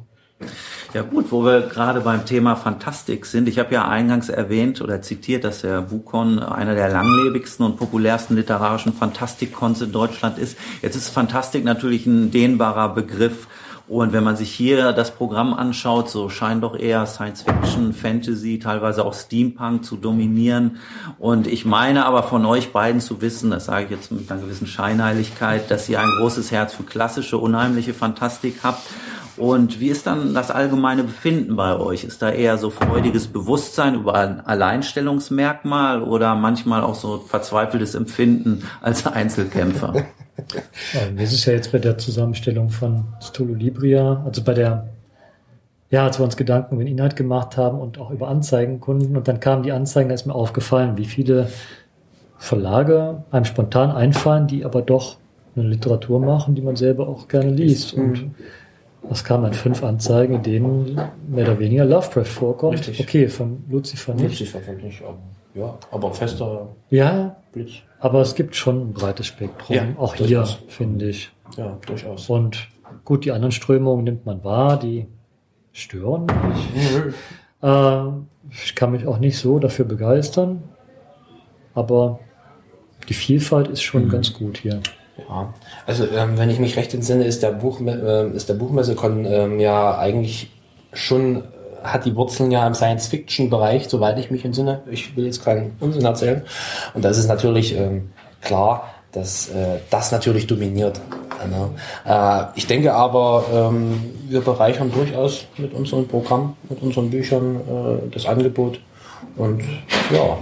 Ja 0.94 1.02
gut, 1.02 1.32
wo 1.32 1.44
wir 1.44 1.62
gerade 1.62 2.00
beim 2.00 2.24
Thema 2.24 2.56
Fantastik 2.56 3.24
sind. 3.26 3.48
Ich 3.48 3.58
habe 3.58 3.74
ja 3.74 3.88
eingangs 3.88 4.28
erwähnt 4.30 4.80
oder 4.82 5.00
zitiert, 5.02 5.44
dass 5.44 5.62
der 5.62 5.80
Bukon 5.82 6.38
einer 6.38 6.74
der 6.74 6.88
langlebigsten 6.90 7.64
und 7.66 7.76
populärsten 7.76 8.36
literarischen 8.36 8.92
Fantastikkons 8.94 9.80
in 9.82 9.92
Deutschland 9.92 10.38
ist. 10.38 10.56
Jetzt 10.82 10.94
ist 10.96 11.08
Fantastik 11.10 11.64
natürlich 11.64 12.06
ein 12.06 12.30
dehnbarer 12.30 12.94
Begriff. 12.94 13.48
Und 13.88 14.12
wenn 14.12 14.24
man 14.24 14.36
sich 14.36 14.50
hier 14.50 14.92
das 14.92 15.12
Programm 15.12 15.54
anschaut, 15.54 16.10
so 16.10 16.28
scheint 16.28 16.64
doch 16.64 16.76
eher 16.76 17.06
Science 17.06 17.42
Fiction, 17.42 17.92
Fantasy, 17.92 18.58
teilweise 18.58 19.04
auch 19.04 19.14
Steampunk 19.14 19.84
zu 19.84 19.96
dominieren. 19.96 20.78
Und 21.20 21.46
ich 21.46 21.64
meine 21.64 22.04
aber 22.04 22.24
von 22.24 22.44
euch 22.46 22.72
beiden 22.72 23.00
zu 23.00 23.20
wissen, 23.20 23.50
das 23.50 23.66
sage 23.66 23.84
ich 23.84 23.90
jetzt 23.92 24.10
mit 24.10 24.30
einer 24.30 24.40
gewissen 24.40 24.66
Scheinheiligkeit, 24.66 25.70
dass 25.70 25.88
ihr 25.88 26.00
ein 26.00 26.10
großes 26.18 26.50
Herz 26.50 26.74
für 26.74 26.82
klassische, 26.82 27.38
unheimliche 27.38 27.94
Fantastik 27.94 28.56
habt. 28.64 28.82
Und 29.36 29.80
wie 29.80 29.88
ist 29.88 30.06
dann 30.06 30.34
das 30.34 30.50
allgemeine 30.50 31.04
Befinden 31.04 31.56
bei 31.56 31.78
euch? 31.78 32.04
Ist 32.04 32.22
da 32.22 32.30
eher 32.30 32.56
so 32.56 32.70
freudiges 32.70 33.26
Bewusstsein 33.26 33.94
über 33.94 34.14
ein 34.14 34.40
Alleinstellungsmerkmal 34.40 36.02
oder 36.02 36.34
manchmal 36.34 36.82
auch 36.82 36.94
so 36.94 37.18
verzweifeltes 37.18 37.94
Empfinden 37.94 38.62
als 38.80 39.06
Einzelkämpfer? 39.06 40.06
Ja, 40.92 41.22
ist 41.22 41.32
es 41.32 41.44
ja 41.44 41.52
jetzt 41.52 41.72
bei 41.72 41.78
der 41.78 41.98
Zusammenstellung 41.98 42.70
von 42.70 43.04
Stolo 43.20 43.54
Libria, 43.54 44.22
also 44.24 44.42
bei 44.42 44.54
der, 44.54 44.88
ja, 45.90 46.04
als 46.04 46.18
wir 46.18 46.24
uns 46.24 46.36
Gedanken 46.36 46.74
über 46.74 46.84
den 46.84 46.92
Inhalt 46.92 47.16
gemacht 47.16 47.56
haben 47.56 47.78
und 47.78 47.98
auch 47.98 48.10
über 48.10 48.28
Anzeigenkunden 48.28 49.16
und 49.16 49.28
dann 49.28 49.40
kamen 49.40 49.62
die 49.62 49.72
Anzeigen, 49.72 50.08
da 50.08 50.14
ist 50.14 50.26
mir 50.26 50.34
aufgefallen, 50.34 50.96
wie 50.96 51.06
viele 51.06 51.48
Verlage 52.38 53.24
einem 53.30 53.44
spontan 53.44 53.90
einfallen, 53.90 54.46
die 54.46 54.64
aber 54.64 54.82
doch 54.82 55.16
eine 55.56 55.68
Literatur 55.68 56.20
machen, 56.20 56.54
die 56.54 56.62
man 56.62 56.76
selber 56.76 57.08
auch 57.08 57.28
gerne 57.28 57.50
liest. 57.50 57.94
Und 57.94 58.30
es 59.10 59.24
kamen 59.24 59.52
fünf 59.52 59.82
Anzeigen, 59.82 60.36
in 60.36 60.42
denen 60.42 61.00
mehr 61.28 61.44
oder 61.46 61.58
weniger 61.58 61.84
Lovecraft 61.84 62.24
vorkommt. 62.24 62.74
Richtig. 62.78 63.00
Okay, 63.00 63.28
von 63.28 63.64
Lucifer 63.68 64.14
nicht. 64.14 64.40
Lucifer 64.40 64.60
ich, 64.86 65.02
aber, 65.02 65.18
ja, 65.54 65.78
aber 65.90 66.12
fester 66.12 66.68
Ja, 66.90 67.36
Blitz. 67.52 67.72
aber 68.00 68.20
es 68.20 68.34
gibt 68.34 68.56
schon 68.56 68.90
ein 68.90 68.92
breites 68.92 69.26
Spektrum, 69.26 69.76
Ja, 69.76 69.84
auch 69.98 70.14
hier, 70.14 70.44
finde 70.68 71.08
ich. 71.08 71.30
Ja, 71.56 71.78
durchaus. 71.86 72.28
Und 72.28 72.68
gut, 73.04 73.24
die 73.24 73.32
anderen 73.32 73.52
Strömungen 73.52 74.04
nimmt 74.04 74.26
man 74.26 74.42
wahr, 74.44 74.78
die 74.78 75.06
stören 75.72 76.26
mich. 76.26 77.14
Äh, 77.62 78.02
ich 78.50 78.74
kann 78.74 78.92
mich 78.92 79.06
auch 79.06 79.18
nicht 79.18 79.38
so 79.38 79.58
dafür 79.58 79.86
begeistern, 79.86 80.62
aber 81.74 82.20
die 83.08 83.14
Vielfalt 83.14 83.68
ist 83.68 83.80
schon 83.82 84.10
ganz 84.10 84.34
gut 84.34 84.58
hier. 84.58 84.80
Ja, 85.28 85.52
also 85.86 86.04
ähm, 86.04 86.38
wenn 86.38 86.50
ich 86.50 86.58
mich 86.58 86.76
recht 86.76 86.94
entsinne, 86.94 87.24
ist 87.24 87.42
der 87.42 87.50
Buch 87.50 87.80
äh, 87.80 88.30
ist 88.30 88.48
der 88.48 88.54
Buchmessekon 88.54 89.24
ähm, 89.24 89.60
ja 89.60 89.98
eigentlich 89.98 90.50
schon 90.92 91.36
äh, 91.36 91.42
hat 91.82 92.04
die 92.04 92.14
Wurzeln 92.16 92.50
ja 92.50 92.66
im 92.66 92.74
Science-Fiction-Bereich, 92.74 93.88
soweit 93.88 94.18
ich 94.18 94.30
mich 94.30 94.44
entsinne. 94.44 94.82
Ich 94.90 95.16
will 95.16 95.26
jetzt 95.26 95.44
keinen 95.44 95.76
Unsinn 95.80 96.04
erzählen. 96.04 96.42
Und 96.94 97.04
das 97.04 97.18
ist 97.18 97.28
natürlich 97.28 97.76
ähm, 97.76 98.10
klar, 98.40 98.90
dass 99.12 99.48
äh, 99.48 99.78
das 99.90 100.12
natürlich 100.12 100.46
dominiert. 100.46 101.00
Ne? 101.48 101.70
Äh, 102.04 102.44
ich 102.54 102.66
denke 102.66 102.94
aber, 102.94 103.44
ähm, 103.52 104.12
wir 104.28 104.40
bereichern 104.40 104.90
durchaus 104.92 105.46
mit 105.56 105.72
unserem 105.74 106.06
Programm, 106.08 106.56
mit 106.68 106.82
unseren 106.82 107.10
Büchern 107.10 107.56
äh, 107.56 108.10
das 108.10 108.26
Angebot. 108.26 108.80
Und 109.36 109.62
ja, 110.12 110.38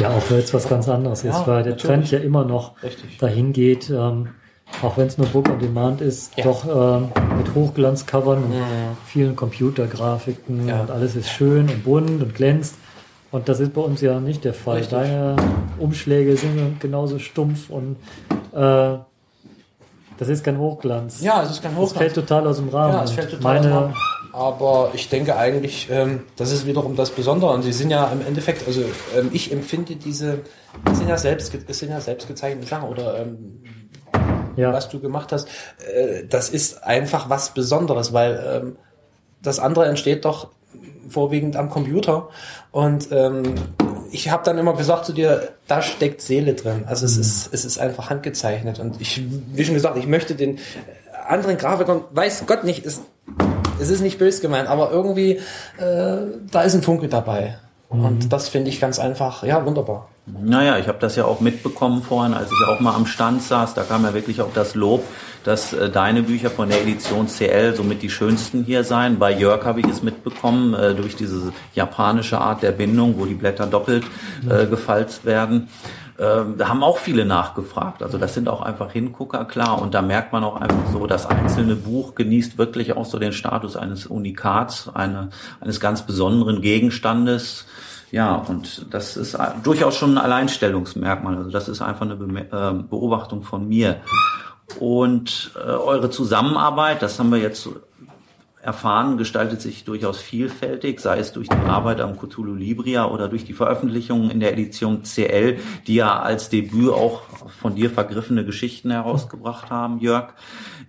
Ja, 0.00 0.08
auch 0.10 0.30
jetzt 0.30 0.54
was 0.54 0.68
ganz 0.68 0.88
anderes 0.88 1.20
ist, 1.24 1.26
Ja, 1.34 1.46
weil 1.46 1.62
der 1.62 1.72
natürlich. 1.72 1.82
Trend 1.82 2.10
ja 2.10 2.18
immer 2.20 2.44
noch 2.44 2.82
Richtig. 2.82 3.18
dahin 3.18 3.52
geht, 3.52 3.90
ähm, 3.90 4.28
auch 4.82 4.96
wenn 4.96 5.08
es 5.08 5.18
nur 5.18 5.26
Book 5.26 5.48
on 5.50 5.58
Demand 5.58 6.00
ist, 6.00 6.36
Ja. 6.38 6.44
doch 6.44 6.64
ähm, 6.64 7.08
mit 7.36 7.54
Hochglanzcovern 7.54 8.38
und 8.44 8.54
vielen 9.06 9.36
Computergrafiken 9.36 10.68
Ja. 10.68 10.80
und 10.80 10.90
alles 10.90 11.16
ist 11.16 11.28
schön 11.28 11.68
und 11.68 11.84
bunt 11.84 12.22
und 12.22 12.34
glänzt. 12.34 12.76
Und 13.32 13.48
das 13.48 13.60
ist 13.60 13.74
bei 13.74 13.80
uns 13.82 14.00
ja 14.00 14.18
nicht 14.20 14.44
der 14.44 14.54
Fall. 14.54 14.78
Richtig. 14.78 14.98
Deine 14.98 15.36
Umschläge 15.78 16.36
sind 16.36 16.80
genauso 16.80 17.18
stumpf 17.18 17.68
und 17.70 17.96
äh, 18.52 18.96
das 20.18 20.28
ist 20.28 20.42
kein 20.44 20.58
Hochglanz. 20.58 21.20
ja, 21.22 21.42
es 21.42 21.50
ist 21.50 21.62
kein 21.62 21.72
Das 21.72 21.80
Hochglanz. 21.80 21.98
fällt 22.12 22.14
total 22.14 22.46
aus 22.46 22.56
dem 22.56 22.68
Rahmen. 22.70 22.94
Ja, 22.94 23.04
es 23.04 23.10
fällt 23.12 23.30
total 23.30 23.56
aus 23.58 23.62
dem 23.62 23.70
meine, 23.70 23.82
Rahmen. 23.82 23.94
Aber 24.32 24.92
ich 24.94 25.08
denke 25.08 25.36
eigentlich, 25.36 25.88
ähm, 25.90 26.24
das 26.36 26.52
ist 26.52 26.66
wiederum 26.66 26.96
das 26.96 27.10
Besondere. 27.10 27.52
Und 27.52 27.62
sie 27.62 27.72
sind 27.72 27.90
ja 27.90 28.06
im 28.08 28.24
Endeffekt, 28.24 28.66
also 28.66 28.82
ähm, 29.16 29.30
ich 29.32 29.52
empfinde 29.52 29.96
diese, 29.96 30.40
das 30.84 30.98
sind 30.98 31.08
ja 31.08 31.18
selbst, 31.18 31.52
es 31.66 31.78
sind 31.78 31.90
ja 31.90 32.00
selbst 32.00 32.28
gezeichnete 32.28 32.66
Sachen 32.66 32.88
oder 32.88 33.18
ähm, 33.18 33.62
ja, 34.56 34.72
was 34.72 34.88
du 34.88 35.00
gemacht 35.00 35.32
hast, 35.32 35.48
äh, 35.94 36.24
das 36.28 36.48
ist 36.48 36.84
einfach 36.84 37.28
was 37.28 37.54
Besonderes, 37.54 38.12
weil 38.12 38.62
ähm, 38.62 38.76
das 39.42 39.58
andere 39.58 39.86
entsteht 39.86 40.24
doch 40.24 40.48
vorwiegend 41.08 41.56
am 41.56 41.70
Computer. 41.70 42.28
Und 42.70 43.08
ähm, 43.10 43.54
ich 44.12 44.30
habe 44.30 44.44
dann 44.44 44.58
immer 44.58 44.74
gesagt 44.74 45.06
zu 45.06 45.12
dir, 45.12 45.52
da 45.66 45.82
steckt 45.82 46.20
Seele 46.20 46.54
drin. 46.54 46.84
Also 46.86 47.06
es 47.06 47.16
ist, 47.16 47.52
es 47.52 47.64
ist 47.64 47.78
einfach 47.78 48.10
handgezeichnet. 48.10 48.78
Und 48.78 49.00
ich, 49.00 49.22
wie 49.52 49.64
schon 49.64 49.74
gesagt, 49.74 49.96
ich 49.96 50.06
möchte 50.06 50.34
den 50.34 50.58
anderen 51.26 51.56
Grafikern, 51.56 52.04
weiß 52.12 52.44
Gott 52.46 52.64
nicht, 52.64 52.84
es, 52.84 53.00
es 53.80 53.90
ist 53.90 54.00
nicht 54.00 54.18
bös 54.18 54.40
gemeint, 54.40 54.68
aber 54.68 54.90
irgendwie, 54.90 55.40
äh, 55.78 56.16
da 56.50 56.62
ist 56.62 56.74
ein 56.74 56.82
Funke 56.82 57.08
dabei. 57.08 57.58
Und 57.88 58.32
das 58.32 58.48
finde 58.48 58.70
ich 58.70 58.80
ganz 58.80 59.00
einfach, 59.00 59.42
ja, 59.42 59.66
wunderbar. 59.66 60.08
Naja, 60.26 60.78
ich 60.78 60.86
habe 60.86 60.98
das 61.00 61.16
ja 61.16 61.24
auch 61.24 61.40
mitbekommen 61.40 62.02
vorhin, 62.02 62.34
als 62.34 62.48
ich 62.52 62.68
auch 62.68 62.78
mal 62.78 62.94
am 62.94 63.04
Stand 63.04 63.42
saß. 63.42 63.74
Da 63.74 63.82
kam 63.82 64.04
ja 64.04 64.14
wirklich 64.14 64.40
auch 64.42 64.52
das 64.54 64.76
Lob, 64.76 65.02
dass 65.42 65.72
äh, 65.72 65.90
deine 65.90 66.22
Bücher 66.22 66.50
von 66.50 66.68
der 66.68 66.82
Edition 66.82 67.26
CL 67.26 67.74
somit 67.74 68.02
die 68.02 68.10
schönsten 68.10 68.62
hier 68.62 68.84
seien. 68.84 69.18
Bei 69.18 69.32
Jörg 69.32 69.64
habe 69.64 69.80
ich 69.80 69.88
es 69.88 70.04
mitbekommen, 70.04 70.74
äh, 70.74 70.94
durch 70.94 71.16
diese 71.16 71.52
japanische 71.74 72.38
Art 72.38 72.62
der 72.62 72.70
Bindung, 72.70 73.16
wo 73.18 73.24
die 73.24 73.34
Blätter 73.34 73.66
doppelt 73.66 74.04
äh, 74.48 74.66
gefalzt 74.66 75.24
werden. 75.24 75.68
Ähm, 76.20 76.58
da 76.58 76.68
haben 76.68 76.82
auch 76.82 76.98
viele 76.98 77.24
nachgefragt. 77.24 78.02
Also 78.02 78.18
das 78.18 78.34
sind 78.34 78.46
auch 78.48 78.60
einfach 78.60 78.92
Hingucker, 78.92 79.46
klar. 79.46 79.80
Und 79.80 79.94
da 79.94 80.02
merkt 80.02 80.34
man 80.34 80.44
auch 80.44 80.60
einfach 80.60 80.92
so, 80.92 81.06
das 81.06 81.24
einzelne 81.24 81.76
Buch 81.76 82.14
genießt 82.14 82.58
wirklich 82.58 82.94
auch 82.94 83.06
so 83.06 83.18
den 83.18 83.32
Status 83.32 83.74
eines 83.74 84.06
Unikats, 84.06 84.90
eine, 84.92 85.30
eines 85.60 85.80
ganz 85.80 86.02
besonderen 86.02 86.60
Gegenstandes. 86.60 87.66
Ja, 88.10 88.34
und 88.34 88.92
das 88.92 89.16
ist 89.16 89.38
durchaus 89.62 89.96
schon 89.96 90.18
ein 90.18 90.18
Alleinstellungsmerkmal. 90.18 91.36
Also 91.36 91.50
das 91.50 91.68
ist 91.68 91.80
einfach 91.80 92.02
eine 92.02 92.16
Beme- 92.16 92.50
äh, 92.52 92.82
Beobachtung 92.82 93.42
von 93.42 93.66
mir. 93.66 93.96
Und 94.78 95.52
äh, 95.56 95.70
eure 95.70 96.10
Zusammenarbeit, 96.10 97.00
das 97.00 97.18
haben 97.18 97.30
wir 97.30 97.38
jetzt 97.38 97.68
erfahren, 98.62 99.16
gestaltet 99.16 99.62
sich 99.62 99.84
durchaus 99.84 100.20
vielfältig, 100.20 101.00
sei 101.00 101.18
es 101.18 101.32
durch 101.32 101.48
die 101.48 101.68
Arbeit 101.68 102.00
am 102.00 102.18
Cthulhu 102.18 102.54
Libria 102.54 103.06
oder 103.06 103.28
durch 103.28 103.44
die 103.44 103.54
Veröffentlichungen 103.54 104.30
in 104.30 104.40
der 104.40 104.52
Edition 104.52 105.02
CL, 105.02 105.58
die 105.86 105.94
ja 105.94 106.20
als 106.20 106.50
Debüt 106.50 106.90
auch 106.90 107.22
von 107.58 107.74
dir 107.74 107.90
vergriffene 107.90 108.44
Geschichten 108.44 108.90
herausgebracht 108.90 109.70
haben, 109.70 109.98
Jörg. 109.98 110.34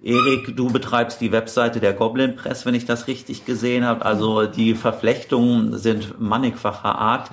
Erik, 0.03 0.57
du 0.57 0.69
betreibst 0.69 1.21
die 1.21 1.31
Webseite 1.31 1.79
der 1.79 1.93
Goblin 1.93 2.35
Press, 2.35 2.65
wenn 2.65 2.73
ich 2.73 2.85
das 2.85 3.07
richtig 3.07 3.45
gesehen 3.45 3.85
habe. 3.85 4.03
Also 4.03 4.47
die 4.47 4.73
Verflechtungen 4.73 5.77
sind 5.77 6.19
mannigfacher 6.19 6.95
Art. 6.95 7.29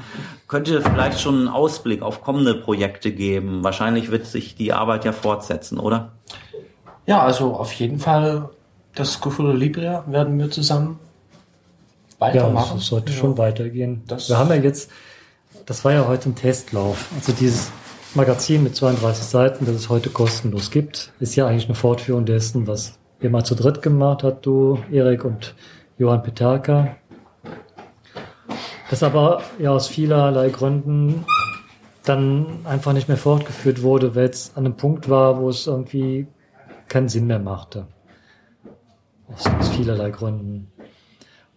Könnt 0.47 0.69
ihr 0.69 0.83
vielleicht 0.83 1.21
schon 1.21 1.37
einen 1.37 1.49
Ausblick 1.49 2.03
auf 2.03 2.23
kommende 2.23 2.55
Projekte 2.55 3.11
geben? 3.11 3.65
Wahrscheinlich 3.65 4.11
wird 4.11 4.27
sich 4.27 4.55
die 4.55 4.73
Arbeit 4.73 5.05
ja 5.05 5.13
fortsetzen, 5.13 5.81
oder? 5.81 6.13
Ja, 7.07 7.23
also 7.23 7.55
auf 7.55 7.73
jeden 7.73 7.99
Fall 7.99 8.51
das 8.99 9.21
Cthulhu 9.21 9.53
Libria 9.53 10.05
werden 10.07 10.39
wir 10.39 10.51
zusammen 10.51 10.99
ja, 12.13 12.21
weitermachen. 12.21 12.79
das 12.79 12.87
sollte 12.87 13.13
Ja. 13.13 13.19
schon 13.19 13.39
weitergehen. 13.39 14.03
Das- 14.07 14.29
Wir 14.29 14.39
haben 14.39 14.49
ja 14.51 14.57
jetzt, 14.57 14.91
das 15.67 15.85
war 15.85 15.93
ja 15.93 16.07
heute 16.09 16.31
ein 16.31 16.35
Testlauf. 16.35 17.07
Also 17.17 17.33
dieses 17.33 17.71
Magazin 18.15 18.63
mit 18.65 18.75
32 18.75 19.25
Seiten, 19.25 19.67
das 19.67 19.75
es 19.77 19.89
heute 19.89 20.11
kostenlos 20.11 20.71
gibt, 20.71 21.13
ist 21.21 21.37
ja 21.37 21.47
eigentlich 21.47 21.67
eine 21.67 21.75
Fortführung 21.75 22.25
dessen, 22.25 22.67
was 22.67 22.99
ihr 23.21 23.31
mal 23.31 23.45
zu 23.45 23.55
dritt 23.55 23.83
gemacht 23.83 24.23
habt, 24.23 24.47
du, 24.47 24.79
Erik 24.91 25.25
und 25.25 25.55
Johann 25.99 26.23
Peterka. 26.23 26.97
Das 28.91 29.03
aber 29.03 29.43
ja 29.59 29.71
aus 29.71 29.89
vielerlei 29.89 30.49
Gründen 30.49 31.25
dann 32.05 32.47
einfach 32.65 32.95
nicht 32.95 33.09
mehr 33.09 33.19
fortgeführt 33.19 33.83
wurde, 33.83 34.15
weil 34.15 34.27
es 34.31 34.53
an 34.55 34.65
einem 34.65 34.77
Punkt 34.77 35.11
war, 35.11 35.39
wo 35.41 35.51
es 35.51 35.67
irgendwie 35.67 36.27
keinen 36.89 37.09
Sinn 37.11 37.27
mehr 37.27 37.39
machte. 37.39 37.87
Aus, 39.35 39.45
vielerlei 39.77 40.11
Gründen. 40.11 40.71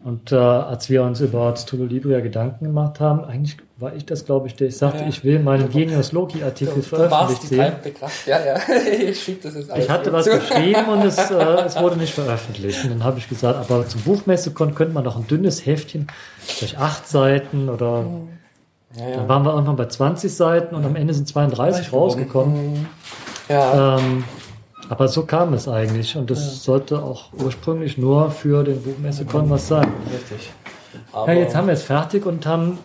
Und 0.03 0.31
äh, 0.31 0.36
als 0.36 0.89
wir 0.89 1.03
uns 1.03 1.19
über 1.21 1.53
Cthulhu 1.53 1.86
Libria 1.86 2.21
Gedanken 2.21 2.65
gemacht 2.65 2.99
haben, 2.99 3.23
eigentlich 3.23 3.57
war 3.77 3.93
ich 3.95 4.03
das, 4.03 4.25
glaube 4.25 4.47
ich, 4.47 4.55
der 4.55 4.67
ich 4.69 4.77
sagte, 4.77 5.03
Ja. 5.03 5.07
ich 5.10 5.23
will 5.23 5.39
meinen 5.39 5.69
Genius 5.69 6.10
veröffentlicht 6.10 7.43
sehen. 7.43 7.60
treibende 7.60 7.91
Kraft. 7.91 8.25
Ja, 8.25 8.39
ja. 8.43 8.55
ich 9.10 9.29
Ich 9.29 9.89
hatte 9.89 10.12
was 10.12 10.25
geschrieben 10.25 10.86
und 10.86 11.03
es, 11.05 11.17
äh, 11.31 11.36
es 11.65 11.79
wurde 11.79 11.97
nicht 11.97 12.13
veröffentlicht. 12.13 12.84
Und 12.84 12.89
dann 12.91 13.03
habe 13.03 13.19
ich 13.19 13.29
gesagt, 13.29 13.60
aber 13.60 13.88
zum 13.88 14.01
Buchmessekon 14.01 14.73
könnte 14.73 14.93
man 14.95 15.03
noch 15.03 15.17
ein 15.17 15.27
dünnes 15.27 15.67
Heftchen, 15.67 16.07
vielleicht 16.39 16.79
acht 16.79 17.07
Seiten 17.07 17.69
oder 17.69 18.05
Ja, 18.97 19.07
ja. 19.07 19.15
dann 19.17 19.29
waren 19.29 19.43
wir 19.45 19.51
irgendwann 19.53 19.75
bei 19.75 19.86
20 19.86 20.34
Seiten 20.34 20.73
und 20.73 20.84
am 20.84 20.95
Ende 20.95 21.13
sind 21.13 21.27
32 21.27 21.93
rausgekommen. 21.93 22.88
Ja, 23.49 23.97
Ähm, 23.99 24.23
aber 24.91 25.08
so 25.08 25.25
kam 25.25 25.54
es 25.54 25.69
eigentlich 25.69 26.17
und 26.17 26.30
das 26.30 26.65
sollte 26.65 27.01
auch 27.01 27.32
ursprünglich 27.32 27.97
nur 27.97 28.30
für 28.30 28.62
den 28.65 28.84
Buchmessekon 28.84 29.49
was 29.49 29.69
sein. 29.69 29.89
richtig. 30.13 30.51
Ja, 30.93 31.19
Aber, 31.21 31.32
jetzt 31.32 31.56
haben 31.56 31.67
wir 31.67 31.75
es 31.75 31.84
fertig 31.84 32.25
und 32.25 32.45
haben 32.45 32.77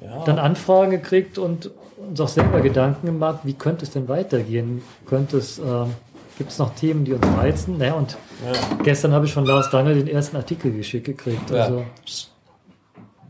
ja, 0.00 0.24
dann 0.24 0.40
Anfragen 0.40 0.90
gekriegt 0.90 1.38
und 1.38 1.70
uns 1.96 2.20
auch 2.20 2.26
selber 2.26 2.60
Gedanken 2.60 3.06
gemacht, 3.06 3.38
wie 3.44 3.52
könnte 3.52 3.84
es 3.84 3.92
denn 3.92 4.08
weitergehen? 4.08 4.82
Könnte 5.06 5.36
es, 5.36 5.60
ähm, 5.60 5.94
gibt 6.36 6.50
es 6.50 6.58
noch 6.58 6.74
Themen, 6.74 7.04
die 7.04 7.12
uns 7.12 7.24
reizen? 7.38 7.78
Naja, 7.78 7.94
und 7.94 8.16
ja, 8.44 8.52
gestern 8.82 9.12
habe 9.12 9.26
ich 9.26 9.32
von 9.32 9.46
Lars 9.46 9.70
Dangel 9.70 9.94
den 9.94 10.08
ersten 10.08 10.36
Artikel 10.36 10.72
geschickt 10.72 11.06
gekriegt. 11.06 11.48
Ja. 11.48 11.62
Also, 11.62 11.84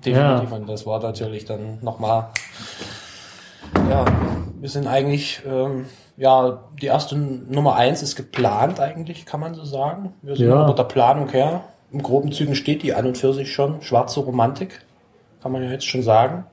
definitiv. 0.02 0.50
Ja. 0.50 0.56
Und 0.56 0.66
das 0.70 0.86
war 0.86 1.02
natürlich 1.02 1.44
dann 1.44 1.80
nochmal. 1.82 2.30
Ja, 3.90 4.06
wir 4.58 4.68
sind 4.70 4.86
eigentlich, 4.86 5.42
ähm, 5.46 5.84
ja, 6.16 6.60
die 6.80 6.86
erste 6.86 7.16
Nummer 7.16 7.76
eins 7.76 8.02
ist 8.02 8.16
geplant 8.16 8.80
eigentlich, 8.80 9.26
kann 9.26 9.40
man 9.40 9.54
so 9.54 9.64
sagen. 9.64 10.12
Wir 10.22 10.36
sind 10.36 10.48
Ja. 10.48 10.64
über 10.64 10.74
der 10.74 10.84
Planung 10.84 11.28
her. 11.30 11.62
Im 11.92 12.02
groben 12.02 12.32
Zügen 12.32 12.54
steht 12.54 12.82
die 12.82 12.94
an 12.94 13.06
und 13.06 13.18
für 13.18 13.32
sich 13.32 13.52
schon. 13.52 13.82
Schwarze 13.82 14.20
Romantik, 14.20 14.80
kann 15.42 15.52
man 15.52 15.62
ja 15.62 15.70
jetzt 15.70 15.86
schon 15.86 16.02
sagen. 16.02 16.44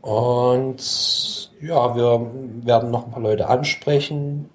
Und 0.00 1.50
ja, 1.60 1.96
wir 1.96 2.30
werden 2.64 2.90
noch 2.90 3.06
ein 3.06 3.10
paar 3.12 3.22
Leute 3.22 3.48
ansprechen. 3.48 4.50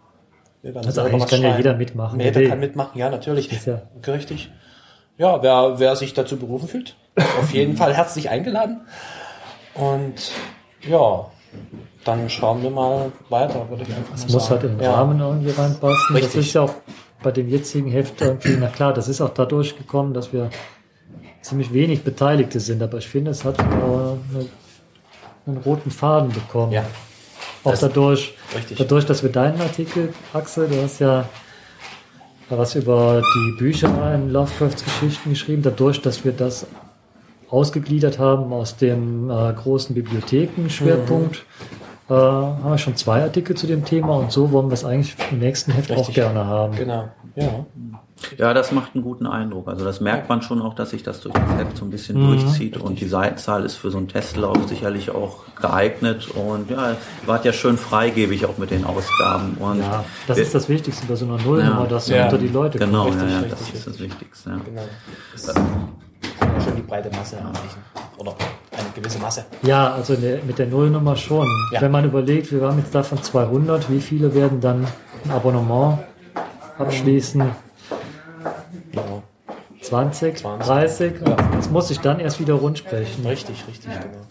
Also 0.63 1.01
eigentlich 1.01 1.27
kann 1.27 1.41
ja 1.41 1.49
schreiben. 1.49 1.57
jeder 1.57 1.73
mitmachen. 1.75 2.19
Jeder 2.19 2.39
der 2.39 2.49
kann 2.49 2.59
mitmachen, 2.59 2.97
ja, 2.99 3.09
natürlich. 3.09 3.49
Ja- 3.65 3.81
Richtig. 4.07 4.51
Ja, 5.17 5.41
wer, 5.43 5.79
wer 5.79 5.95
sich 5.95 6.13
dazu 6.13 6.37
berufen 6.37 6.67
fühlt, 6.67 6.95
auf 7.39 7.51
jeden 7.53 7.75
Fall 7.77 7.93
herzlich 7.93 8.29
eingeladen. 8.29 8.81
Und 9.75 10.31
ja, 10.87 11.25
dann 12.05 12.29
schauen 12.29 12.61
wir 12.63 12.69
mal 12.71 13.11
weiter, 13.29 13.69
würde 13.69 13.83
ich 13.83 13.93
einfach 13.95 14.15
Es 14.15 14.27
muss 14.29 14.49
halt 14.49 14.61
sagen. 14.61 14.77
den 14.77 14.83
ja. 14.85 14.93
Rahmen 14.93 15.19
irgendwie 15.19 15.51
reinpassen. 15.51 16.15
Richtig. 16.15 16.33
Das 16.35 16.45
ist 16.47 16.53
ja 16.53 16.61
auch 16.61 16.73
bei 17.23 17.31
dem 17.31 17.47
jetzigen 17.49 17.91
Heft 17.91 18.19
irgendwie, 18.21 18.57
na 18.59 18.67
klar, 18.67 18.93
das 18.93 19.07
ist 19.07 19.21
auch 19.21 19.29
dadurch 19.29 19.77
gekommen, 19.77 20.13
dass 20.13 20.33
wir 20.33 20.49
ziemlich 21.41 21.71
wenig 21.73 22.03
Beteiligte 22.03 22.59
sind, 22.59 22.81
aber 22.81 22.97
ich 22.97 23.07
finde, 23.07 23.31
es 23.31 23.45
hat 23.45 23.59
äh, 23.59 23.63
eine, 23.63 24.17
einen 25.45 25.57
roten 25.57 25.91
Faden 25.91 26.31
bekommen. 26.31 26.71
Ja, 26.71 26.83
Auch 27.63 27.71
Das- 27.71 27.81
dadurch, 27.81 28.35
dadurch, 28.77 29.05
dass 29.05 29.21
wir 29.23 29.31
deinen 29.31 29.61
Artikel, 29.61 30.13
Axel, 30.33 30.67
du 30.67 30.81
hast 30.81 30.99
ja 30.99 31.25
was 32.49 32.75
über 32.75 33.21
die 33.21 33.57
Bücher 33.59 34.13
in 34.13 34.29
Lovecrafts 34.29 34.83
Geschichten 34.83 35.29
geschrieben. 35.29 35.61
Dadurch, 35.61 36.01
dass 36.01 36.25
wir 36.25 36.33
das 36.33 36.65
ausgegliedert 37.51 38.17
haben 38.17 38.51
aus 38.53 38.77
dem 38.77 39.29
äh, 39.29 39.53
großen 39.53 39.93
Bibliothekenschwerpunkt, 39.93 41.43
äh, 42.09 42.13
haben 42.13 42.63
wir 42.71 42.77
schon 42.77 42.95
zwei 42.95 43.21
Artikel 43.23 43.55
zu 43.55 43.67
dem 43.67 43.85
Thema 43.85 44.15
und 44.17 44.31
so 44.31 44.51
wollen 44.51 44.69
wir 44.69 44.73
es 44.73 44.85
eigentlich 44.85 45.15
im 45.31 45.39
nächsten 45.39 45.71
Heft 45.71 45.91
auch 45.91 45.97
Richtig. 45.99 46.15
gerne 46.15 46.45
haben. 46.45 46.75
Genau, 46.75 47.09
ja. 47.35 47.65
Ja, 48.37 48.53
das 48.53 48.71
macht 48.71 48.93
einen 48.93 49.03
guten 49.03 49.25
Eindruck. 49.25 49.67
Also 49.67 49.83
das 49.83 49.99
merkt 49.99 50.29
man 50.29 50.43
schon 50.43 50.61
auch, 50.61 50.75
dass 50.75 50.91
sich 50.91 51.01
das 51.01 51.21
durch 51.21 51.33
das 51.33 51.57
Heft 51.57 51.75
so 51.75 51.85
ein 51.85 51.89
bisschen 51.89 52.21
Mhm. 52.21 52.27
durchzieht 52.27 52.77
und 52.77 52.99
die 53.01 53.07
Seitenzahl 53.07 53.65
ist 53.65 53.75
für 53.77 53.89
so 53.89 53.97
einen 53.97 54.09
Testlauf 54.09 54.67
sicherlich 54.67 55.09
auch 55.09 55.37
geeignet 55.59 56.27
und 56.29 56.69
ja, 56.69 56.95
wart 57.25 57.45
ja 57.45 57.51
schön 57.51 57.77
freigebig 57.79 58.45
auch 58.45 58.59
mit 58.59 58.69
den 58.69 58.85
Ausgaben 58.85 59.57
und 59.59 59.79
Ja, 59.79 60.03
das 60.27 60.37
wir- 60.37 60.43
ist 60.43 60.53
das 60.53 60.69
Wichtigste 60.69 61.07
bei 61.07 61.15
so 61.15 61.25
einer 61.25 61.41
Nullnummer, 61.41 61.81
Ja. 61.81 61.87
dass 61.87 62.05
du 62.05 62.15
Ja. 62.15 62.25
unter 62.25 62.37
die 62.37 62.49
Leute 62.49 62.77
genau, 62.77 63.07
ja, 63.07 63.13
ja, 63.27 63.41
das 63.41 63.59
richtig, 63.59 63.73
ist 63.73 63.87
das 63.87 63.99
Wichtigste. 63.99 64.49
Ja. 64.51 64.57
Genau. 64.65 64.81
Ja 66.61 66.67
schon 66.67 66.75
die 66.75 66.81
breite 66.81 67.09
Masse 67.11 67.37
erreichen. 67.37 67.83
Oder 68.17 68.35
eine 68.71 68.89
gewisse 68.93 69.19
Masse. 69.19 69.45
Ja, 69.63 69.93
also 69.93 70.13
mit 70.13 70.59
der 70.59 70.67
Nullnummer 70.67 71.15
schon. 71.15 71.47
Ja. 71.71 71.81
Wenn 71.81 71.91
man 71.91 72.05
überlegt, 72.05 72.51
wir 72.51 72.61
haben 72.61 72.77
jetzt 72.77 72.93
davon 72.93 73.21
200, 73.21 73.89
wie 73.89 73.99
viele 73.99 74.33
werden 74.33 74.61
dann 74.61 74.87
ein 75.25 75.31
Abonnement 75.31 75.99
abschließen? 76.77 77.51
Genau. 78.91 79.23
20, 79.81 80.37
20. 80.37 80.67
30? 80.67 81.13
Ja. 81.27 81.35
Das 81.55 81.69
muss 81.69 81.87
sich 81.87 81.99
dann 81.99 82.19
erst 82.19 82.39
wieder 82.39 82.53
rund 82.53 82.77
sprechen. 82.77 83.25
Richtig, 83.25 83.63
richtig, 83.67 83.91
genau. 83.91 84.25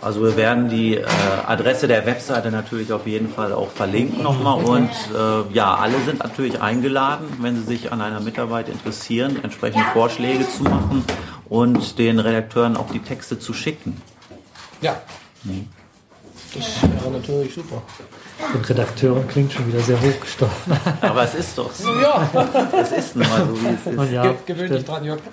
Also 0.00 0.22
wir 0.22 0.36
werden 0.36 0.68
die 0.68 0.96
äh, 0.96 1.04
Adresse 1.46 1.88
der 1.88 2.04
Webseite 2.04 2.50
natürlich 2.50 2.92
auf 2.92 3.06
jeden 3.06 3.30
Fall 3.30 3.54
auch 3.54 3.70
verlinken 3.70 4.22
nochmal 4.22 4.62
und 4.62 4.90
äh, 4.90 5.54
ja, 5.54 5.76
alle 5.76 5.98
sind 6.04 6.22
natürlich 6.22 6.60
eingeladen, 6.60 7.24
wenn 7.40 7.56
sie 7.56 7.62
sich 7.62 7.90
an 7.90 8.02
einer 8.02 8.20
Mitarbeit 8.20 8.68
interessieren, 8.68 9.38
entsprechend 9.42 9.82
Vorschläge 9.94 10.46
zu 10.46 10.64
machen 10.64 11.04
und 11.54 11.98
den 12.00 12.18
Redakteuren 12.18 12.76
auch 12.76 12.90
die 12.90 12.98
Texte 12.98 13.38
zu 13.38 13.52
schicken. 13.52 13.96
Ja. 14.80 15.00
Das 16.52 16.82
wäre 16.82 17.12
natürlich 17.12 17.54
super. 17.54 17.80
Den 18.52 18.64
Redakteuren 18.64 19.28
klingt 19.28 19.52
schon 19.52 19.68
wieder 19.68 19.78
sehr 19.78 20.00
hochgestochen. 20.02 20.76
Aber 21.00 21.22
es 21.22 21.36
ist 21.36 21.56
doch 21.56 21.72
so. 21.72 21.88
Ja, 22.00 22.28
Es 22.82 22.90
ist 22.90 23.14
nun 23.14 23.28
mal 23.28 23.46
so, 23.46 23.62
wie 23.62 23.68
es 23.68 23.86
ist. 23.86 23.96
Und 23.98 24.12
ja, 24.12 24.22
Ge 24.24 24.34
gewöhn 24.46 24.72
dich 24.72 24.84
dran, 24.84 25.04
Jörg. 25.04 25.20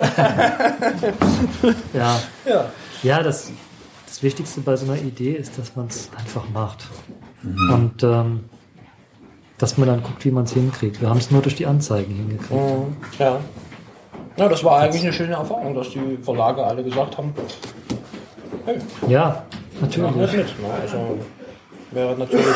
ja, 1.92 2.20
Ja. 2.46 2.70
ja 3.02 3.22
das, 3.24 3.50
das 4.06 4.22
Wichtigste 4.22 4.60
bei 4.60 4.76
so 4.76 4.86
einer 4.86 5.02
Idee 5.02 5.32
ist, 5.32 5.58
dass 5.58 5.74
man 5.74 5.88
es 5.88 6.08
einfach 6.16 6.48
macht. 6.50 6.86
Und 7.42 8.00
ähm, 8.04 8.44
dass 9.58 9.76
man 9.76 9.88
dann 9.88 10.04
guckt, 10.04 10.24
wie 10.24 10.30
man 10.30 10.44
es 10.44 10.52
hinkriegt. 10.52 11.00
Wir 11.00 11.08
haben 11.08 11.18
es 11.18 11.32
nur 11.32 11.42
durch 11.42 11.56
die 11.56 11.66
Anzeigen 11.66 12.14
hingekriegt. 12.14 12.52
Mhm. 12.52 12.96
Ja. 13.18 13.40
Ja, 14.36 14.48
das 14.48 14.64
war 14.64 14.80
eigentlich 14.80 15.02
eine 15.02 15.12
schöne 15.12 15.34
Erfahrung, 15.34 15.74
dass 15.74 15.90
die 15.90 16.18
Verlage 16.22 16.64
alle 16.64 16.82
gesagt 16.82 17.16
haben, 17.18 17.34
hey, 18.64 18.78
Ja, 19.08 19.42
natürlich. 19.80 20.10
mit. 20.16 20.32
Ne? 20.60 20.68
Also 20.80 21.18
wäre 21.90 22.14
natürlich 22.16 22.46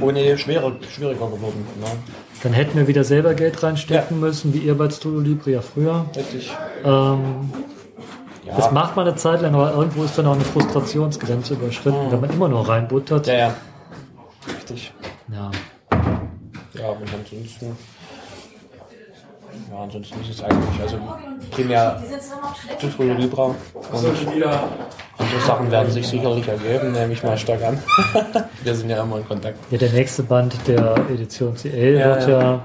ohne 0.00 0.38
schwerer, 0.38 0.72
schwieriger 0.90 1.26
geworden. 1.26 1.66
Ne? 1.80 1.86
Dann 2.42 2.52
hätten 2.52 2.78
wir 2.78 2.86
wieder 2.86 3.04
selber 3.04 3.34
Geld 3.34 3.62
reinstecken 3.62 4.20
müssen, 4.20 4.54
wie 4.54 4.58
ihr 4.58 4.76
bei 4.78 4.88
Studio 4.88 5.20
Libre 5.20 5.50
ja 5.50 5.60
früher. 5.60 6.06
Richtig. 6.16 6.52
Ähm, 6.84 7.50
Ja. 8.46 8.56
Das 8.56 8.70
macht 8.70 8.96
man 8.96 9.06
eine 9.06 9.16
Zeit 9.16 9.42
lang, 9.42 9.54
aber 9.54 9.74
irgendwo 9.74 10.04
ist 10.04 10.16
dann 10.16 10.26
auch 10.26 10.32
eine 10.34 10.44
Frustrationsgrenze 10.44 11.52
überschritten, 11.52 12.10
wenn 12.10 12.20
man 12.20 12.30
immer 12.30 12.48
nur 12.48 12.66
reinbuttert. 12.66 13.26
ja, 13.26 13.34
ja. 13.34 13.54
Richtig. 14.56 14.94
Ja. 15.30 15.50
Ja, 16.72 16.88
und 16.88 17.02
ansonsten. 17.12 17.76
Ja, 19.70 19.82
ansonsten 19.82 20.20
ist 20.20 20.30
es 20.30 20.42
eigentlich, 20.42 20.80
also 20.80 20.98
primär 21.50 22.02
Tutorial 22.80 23.16
Libra 23.18 23.44
und 23.44 23.56
andere 25.18 25.40
Sachen 25.46 25.70
werden 25.70 25.90
sich 25.90 26.06
sicherlich 26.06 26.46
ergeben, 26.48 26.92
nehme 26.92 27.12
ich 27.12 27.22
mal 27.22 27.36
stark 27.36 27.62
an. 27.64 27.82
Wir 28.62 28.74
sind 28.74 28.88
ja 28.90 29.02
immer 29.02 29.18
in 29.18 29.26
Kontakt. 29.28 29.58
ja, 29.70 29.78
der 29.78 29.90
nächste 29.90 30.22
Band 30.22 30.54
der 30.66 30.96
Edition 31.10 31.54
CL 31.56 31.98
Ja, 31.98 32.06
wird 32.16 32.28
ja. 32.28 32.40
ja. 32.40 32.60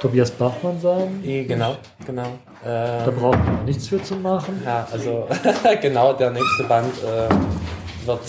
Tobias 0.00 0.30
Bachmann 0.32 0.80
sein. 0.80 1.22
Genau, 1.22 1.76
genau. 2.04 2.26
Da 2.64 3.06
Äh, 3.06 3.10
braucht 3.12 3.38
man 3.46 3.64
nichts 3.64 3.86
für 3.88 4.02
zu 4.02 4.16
machen. 4.16 4.60
ja, 4.64 4.86
also 4.92 5.28
genau, 5.80 6.12
der 6.12 6.30
nächste 6.32 6.64
Band 6.64 6.92
äh, 7.02 8.06
wird 8.06 8.20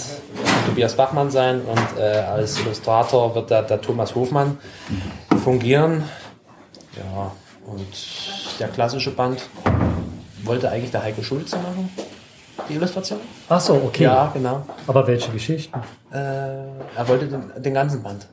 Tobias 0.68 0.94
Bachmann 0.96 1.32
sein 1.32 1.62
und 1.62 2.00
äh, 2.00 2.20
als 2.20 2.60
Illustrator 2.60 3.34
wird 3.34 3.50
der, 3.50 3.64
der 3.64 3.82
Thomas 3.82 4.14
Hofmann 4.16 4.58
fungieren. 5.44 6.04
Ja, 6.96 7.32
und 7.66 8.60
der 8.60 8.68
klassische 8.70 9.12
Band 9.12 9.42
wollte 10.44 10.70
eigentlich 10.70 10.92
der 10.92 11.04
Heike 11.04 11.24
Schulze 11.24 11.58
machen, 11.58 11.90
die 12.70 12.74
Illustration. 12.76 13.20
Ach 13.50 13.60
so, 13.60 13.76
okay. 13.76 14.04
Ja, 14.04 14.30
genau. 14.34 14.66
Aber 14.88 15.06
welche 15.08 15.32
Geschichten? 15.32 15.80
Äh, 16.12 16.18
er 16.18 17.08
wollte 17.08 17.28
den, 17.28 17.52
den 17.62 17.74
ganzen 17.74 18.04
Band. 18.04 18.28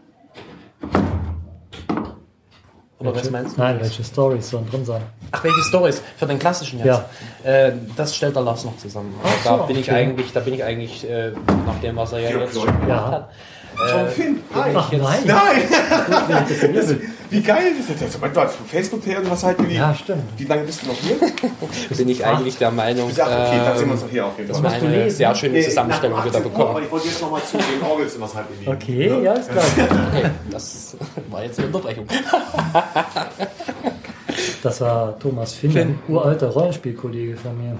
Oder 2.98 3.14
was 3.14 3.30
meinst 3.30 3.56
du? 3.56 3.60
Nein, 3.62 3.80
welche 3.80 4.04
Stories 4.04 4.50
sollen 4.50 4.68
drin 4.68 4.84
sein? 4.84 5.00
Ach, 5.30 5.42
welche 5.42 5.62
Stories? 5.62 6.02
Für 6.18 6.26
den 6.26 6.38
klassischen 6.38 6.80
jetzt? 6.80 7.00
Ja. 7.44 7.50
Äh, 7.50 7.72
das 7.96 8.14
stellt 8.14 8.36
der 8.36 8.42
Lars 8.42 8.64
noch 8.64 8.76
zusammen. 8.76 9.14
Ach 9.24 9.42
da 9.42 9.58
so, 9.58 9.64
bin 9.64 9.78
ich 9.78 9.88
okay. 9.88 9.96
eigentlich, 10.02 10.32
da 10.34 10.40
bin 10.40 10.52
ich 10.52 10.62
eigentlich, 10.62 11.08
äh, 11.08 11.30
nach 11.66 11.80
dem, 11.80 11.96
was 11.96 12.12
er 12.12 12.20
ja 12.20 12.38
jetzt 12.38 12.52
schon 12.54 12.66
gemacht 12.66 12.88
Ja. 12.88 13.10
hat. 13.10 13.30
Äh, 13.78 14.06
Finn, 14.08 14.40
hi. 14.54 14.70
Ach 14.74 14.92
nein. 14.92 15.20
Nein! 15.24 15.62
Das, 16.74 16.94
Wie 17.30 17.42
geil 17.42 17.72
ist 17.78 17.88
das 17.88 18.00
jetzt? 18.00 18.18
Du 18.20 18.40
hast 18.40 18.56
von 18.56 18.66
Facebook 18.66 19.06
her 19.06 19.18
irgendwas 19.18 19.44
halt 19.44 19.56
wie, 19.68 19.76
ja, 19.76 19.94
stimmt. 19.94 20.24
wie 20.36 20.44
lange 20.44 20.64
bist 20.64 20.82
du 20.82 20.88
noch 20.88 20.96
hier? 20.96 21.16
bin 21.96 22.08
ich 22.08 22.26
eigentlich 22.26 22.58
der 22.58 22.72
Meinung, 22.72 23.08
Ich 23.08 23.14
sag, 23.14 23.28
okay, 23.28 23.60
dann 23.64 23.78
sehen 23.78 23.86
wir 23.86 23.92
uns 23.92 24.02
doch 24.02 24.10
hier 24.10 24.26
auf 24.26 24.36
jeden 24.36 24.48
dass 24.48 24.58
Fall. 24.60 24.72
wir 24.82 24.88
du 24.88 24.94
eine 24.94 25.10
sehr 25.12 25.34
schöne 25.36 25.52
Nee, 25.54 25.62
Zusammenstellung 25.62 26.24
wieder 26.24 26.38
18 26.38 26.44
Uhr, 26.44 26.50
aber 26.52 26.58
bekommen. 26.64 26.84
ich 26.84 26.90
wollte 26.90 27.06
jetzt 27.06 27.22
nochmal 27.22 27.42
zugehen, 27.44 27.82
Orgels 27.88 28.14
in 28.16 28.20
das 28.20 28.34
halt 28.34 28.46
in. 28.60 28.68
Okay, 28.72 29.22
ja, 29.22 29.32
ist 29.34 29.48
klar. 29.50 29.64
Okay, 30.12 30.30
das 30.50 30.96
war 31.30 31.44
jetzt 31.44 31.58
eine 31.60 31.66
Unterbrechung. 31.68 32.06
Das 34.64 34.80
war 34.80 35.16
Thomas 35.20 35.54
Finn, 35.54 35.76
ein 35.76 35.98
uralter 36.08 36.48
Rollenspielkollege 36.48 37.36
von 37.36 37.56
mir. 37.56 37.78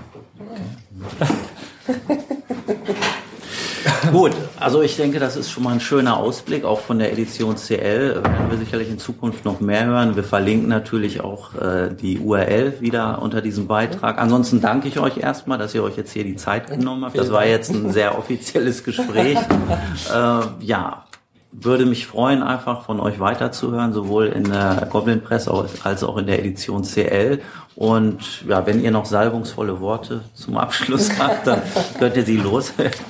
Gut, 4.11 4.33
also 4.59 4.83
ich 4.83 4.97
denke, 4.97 5.21
das 5.21 5.37
ist 5.37 5.51
schon 5.51 5.63
mal 5.63 5.73
ein 5.73 5.81
schöner 5.81 6.17
Ausblick, 6.17 6.65
auch 6.65 6.81
von 6.81 6.99
der 6.99 7.13
Edition 7.13 7.57
CL. 7.57 8.17
Werden 8.17 8.51
wir 8.51 8.59
sicherlich 8.59 8.91
in 8.91 8.99
Zukunft 8.99 9.45
noch 9.45 9.61
mehr 9.61 9.85
hören. 9.87 10.17
Wir 10.17 10.25
verlinken 10.25 10.69
natürlich 10.69 11.21
auch 11.21 11.55
äh, 11.55 11.91
die 11.95 12.19
URL 12.19 12.81
wieder 12.81 13.23
unter 13.23 13.41
diesem 13.41 13.69
Beitrag. 13.69 14.19
Ansonsten 14.19 14.61
danke 14.61 14.89
ich 14.89 14.99
euch 14.99 15.19
erstmal, 15.19 15.59
dass 15.59 15.75
ihr 15.77 15.85
euch 15.85 15.97
jetzt 15.97 16.13
hier 16.13 16.25
die 16.25 16.35
Zeit 16.35 16.67
genommen 16.67 17.05
habt. 17.05 17.17
Das 17.17 17.31
war 17.31 17.47
jetzt 17.47 17.71
ein 17.71 17.93
sehr 17.93 18.19
offizielles 18.19 18.83
Gespräch. 18.83 19.39
äh, 20.13 20.41
ja, 20.61 21.05
würde 21.53 21.87
mich 21.87 22.07
freuen, 22.07 22.43
einfach 22.43 22.83
von 22.83 22.99
euch 23.01 23.21
weiterzuhören, 23.21 23.93
sowohl 23.93 24.27
in 24.27 24.45
der 24.45 24.89
Goblin 24.91 25.21
Press 25.21 25.49
als 25.49 26.03
auch 26.03 26.17
in 26.17 26.27
der 26.27 26.41
Edition 26.41 26.83
CL. 26.83 27.41
Und 27.77 28.45
ja, 28.47 28.67
wenn 28.67 28.83
ihr 28.83 28.91
noch 28.91 29.05
salbungsvolle 29.05 29.81
Worte 29.81 30.23
zum 30.35 30.57
Abschluss 30.57 31.11
habt, 31.19 31.47
dann 31.47 31.63
könnt 31.99 32.17
ihr 32.17 32.25
sie 32.25 32.37
loswerden. 32.37 33.01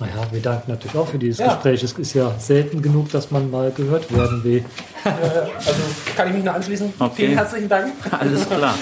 Naja, 0.00 0.26
wir 0.30 0.40
danken 0.40 0.70
natürlich 0.72 0.96
auch 0.96 1.06
für 1.08 1.18
dieses 1.18 1.38
Ja. 1.40 1.52
Gespräch. 1.54 1.82
Es 1.82 1.92
ist 1.92 2.14
ja 2.14 2.30
selten 2.38 2.80
genug, 2.80 3.10
dass 3.10 3.30
man 3.30 3.50
mal 3.50 3.70
gehört 3.70 4.10
werden 4.14 4.42
will. 4.42 4.64
Also 5.04 5.82
kann 6.16 6.28
ich 6.28 6.34
mich 6.34 6.44
nur 6.44 6.54
anschließen. 6.54 6.94
Okay. 6.98 7.12
Vielen 7.14 7.34
herzlichen 7.34 7.68
Dank. 7.68 7.92
Alles 8.10 8.48
klar. 8.48 8.74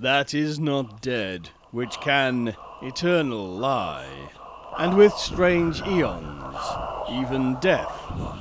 that 0.00 0.32
is 0.34 0.60
not 0.60 1.04
dead, 1.04 1.50
which 1.72 1.98
can 2.00 2.54
eternal 2.82 3.58
lie. 3.58 4.06
And 4.78 4.96
with 4.96 5.12
strange 5.14 5.82
eons, 5.86 6.54
even 7.10 7.56
death 7.60 7.90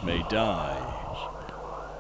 may 0.04 0.22
die. 0.30 0.78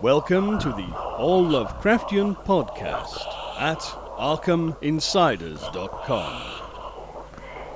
Welcome 0.01 0.59
to 0.59 0.71
the 0.73 0.85
All 1.17 1.41
Lovecraftian 1.43 2.35
podcast 2.45 3.25
at 3.59 3.79
ArkhamInsiders.com. 4.19 6.64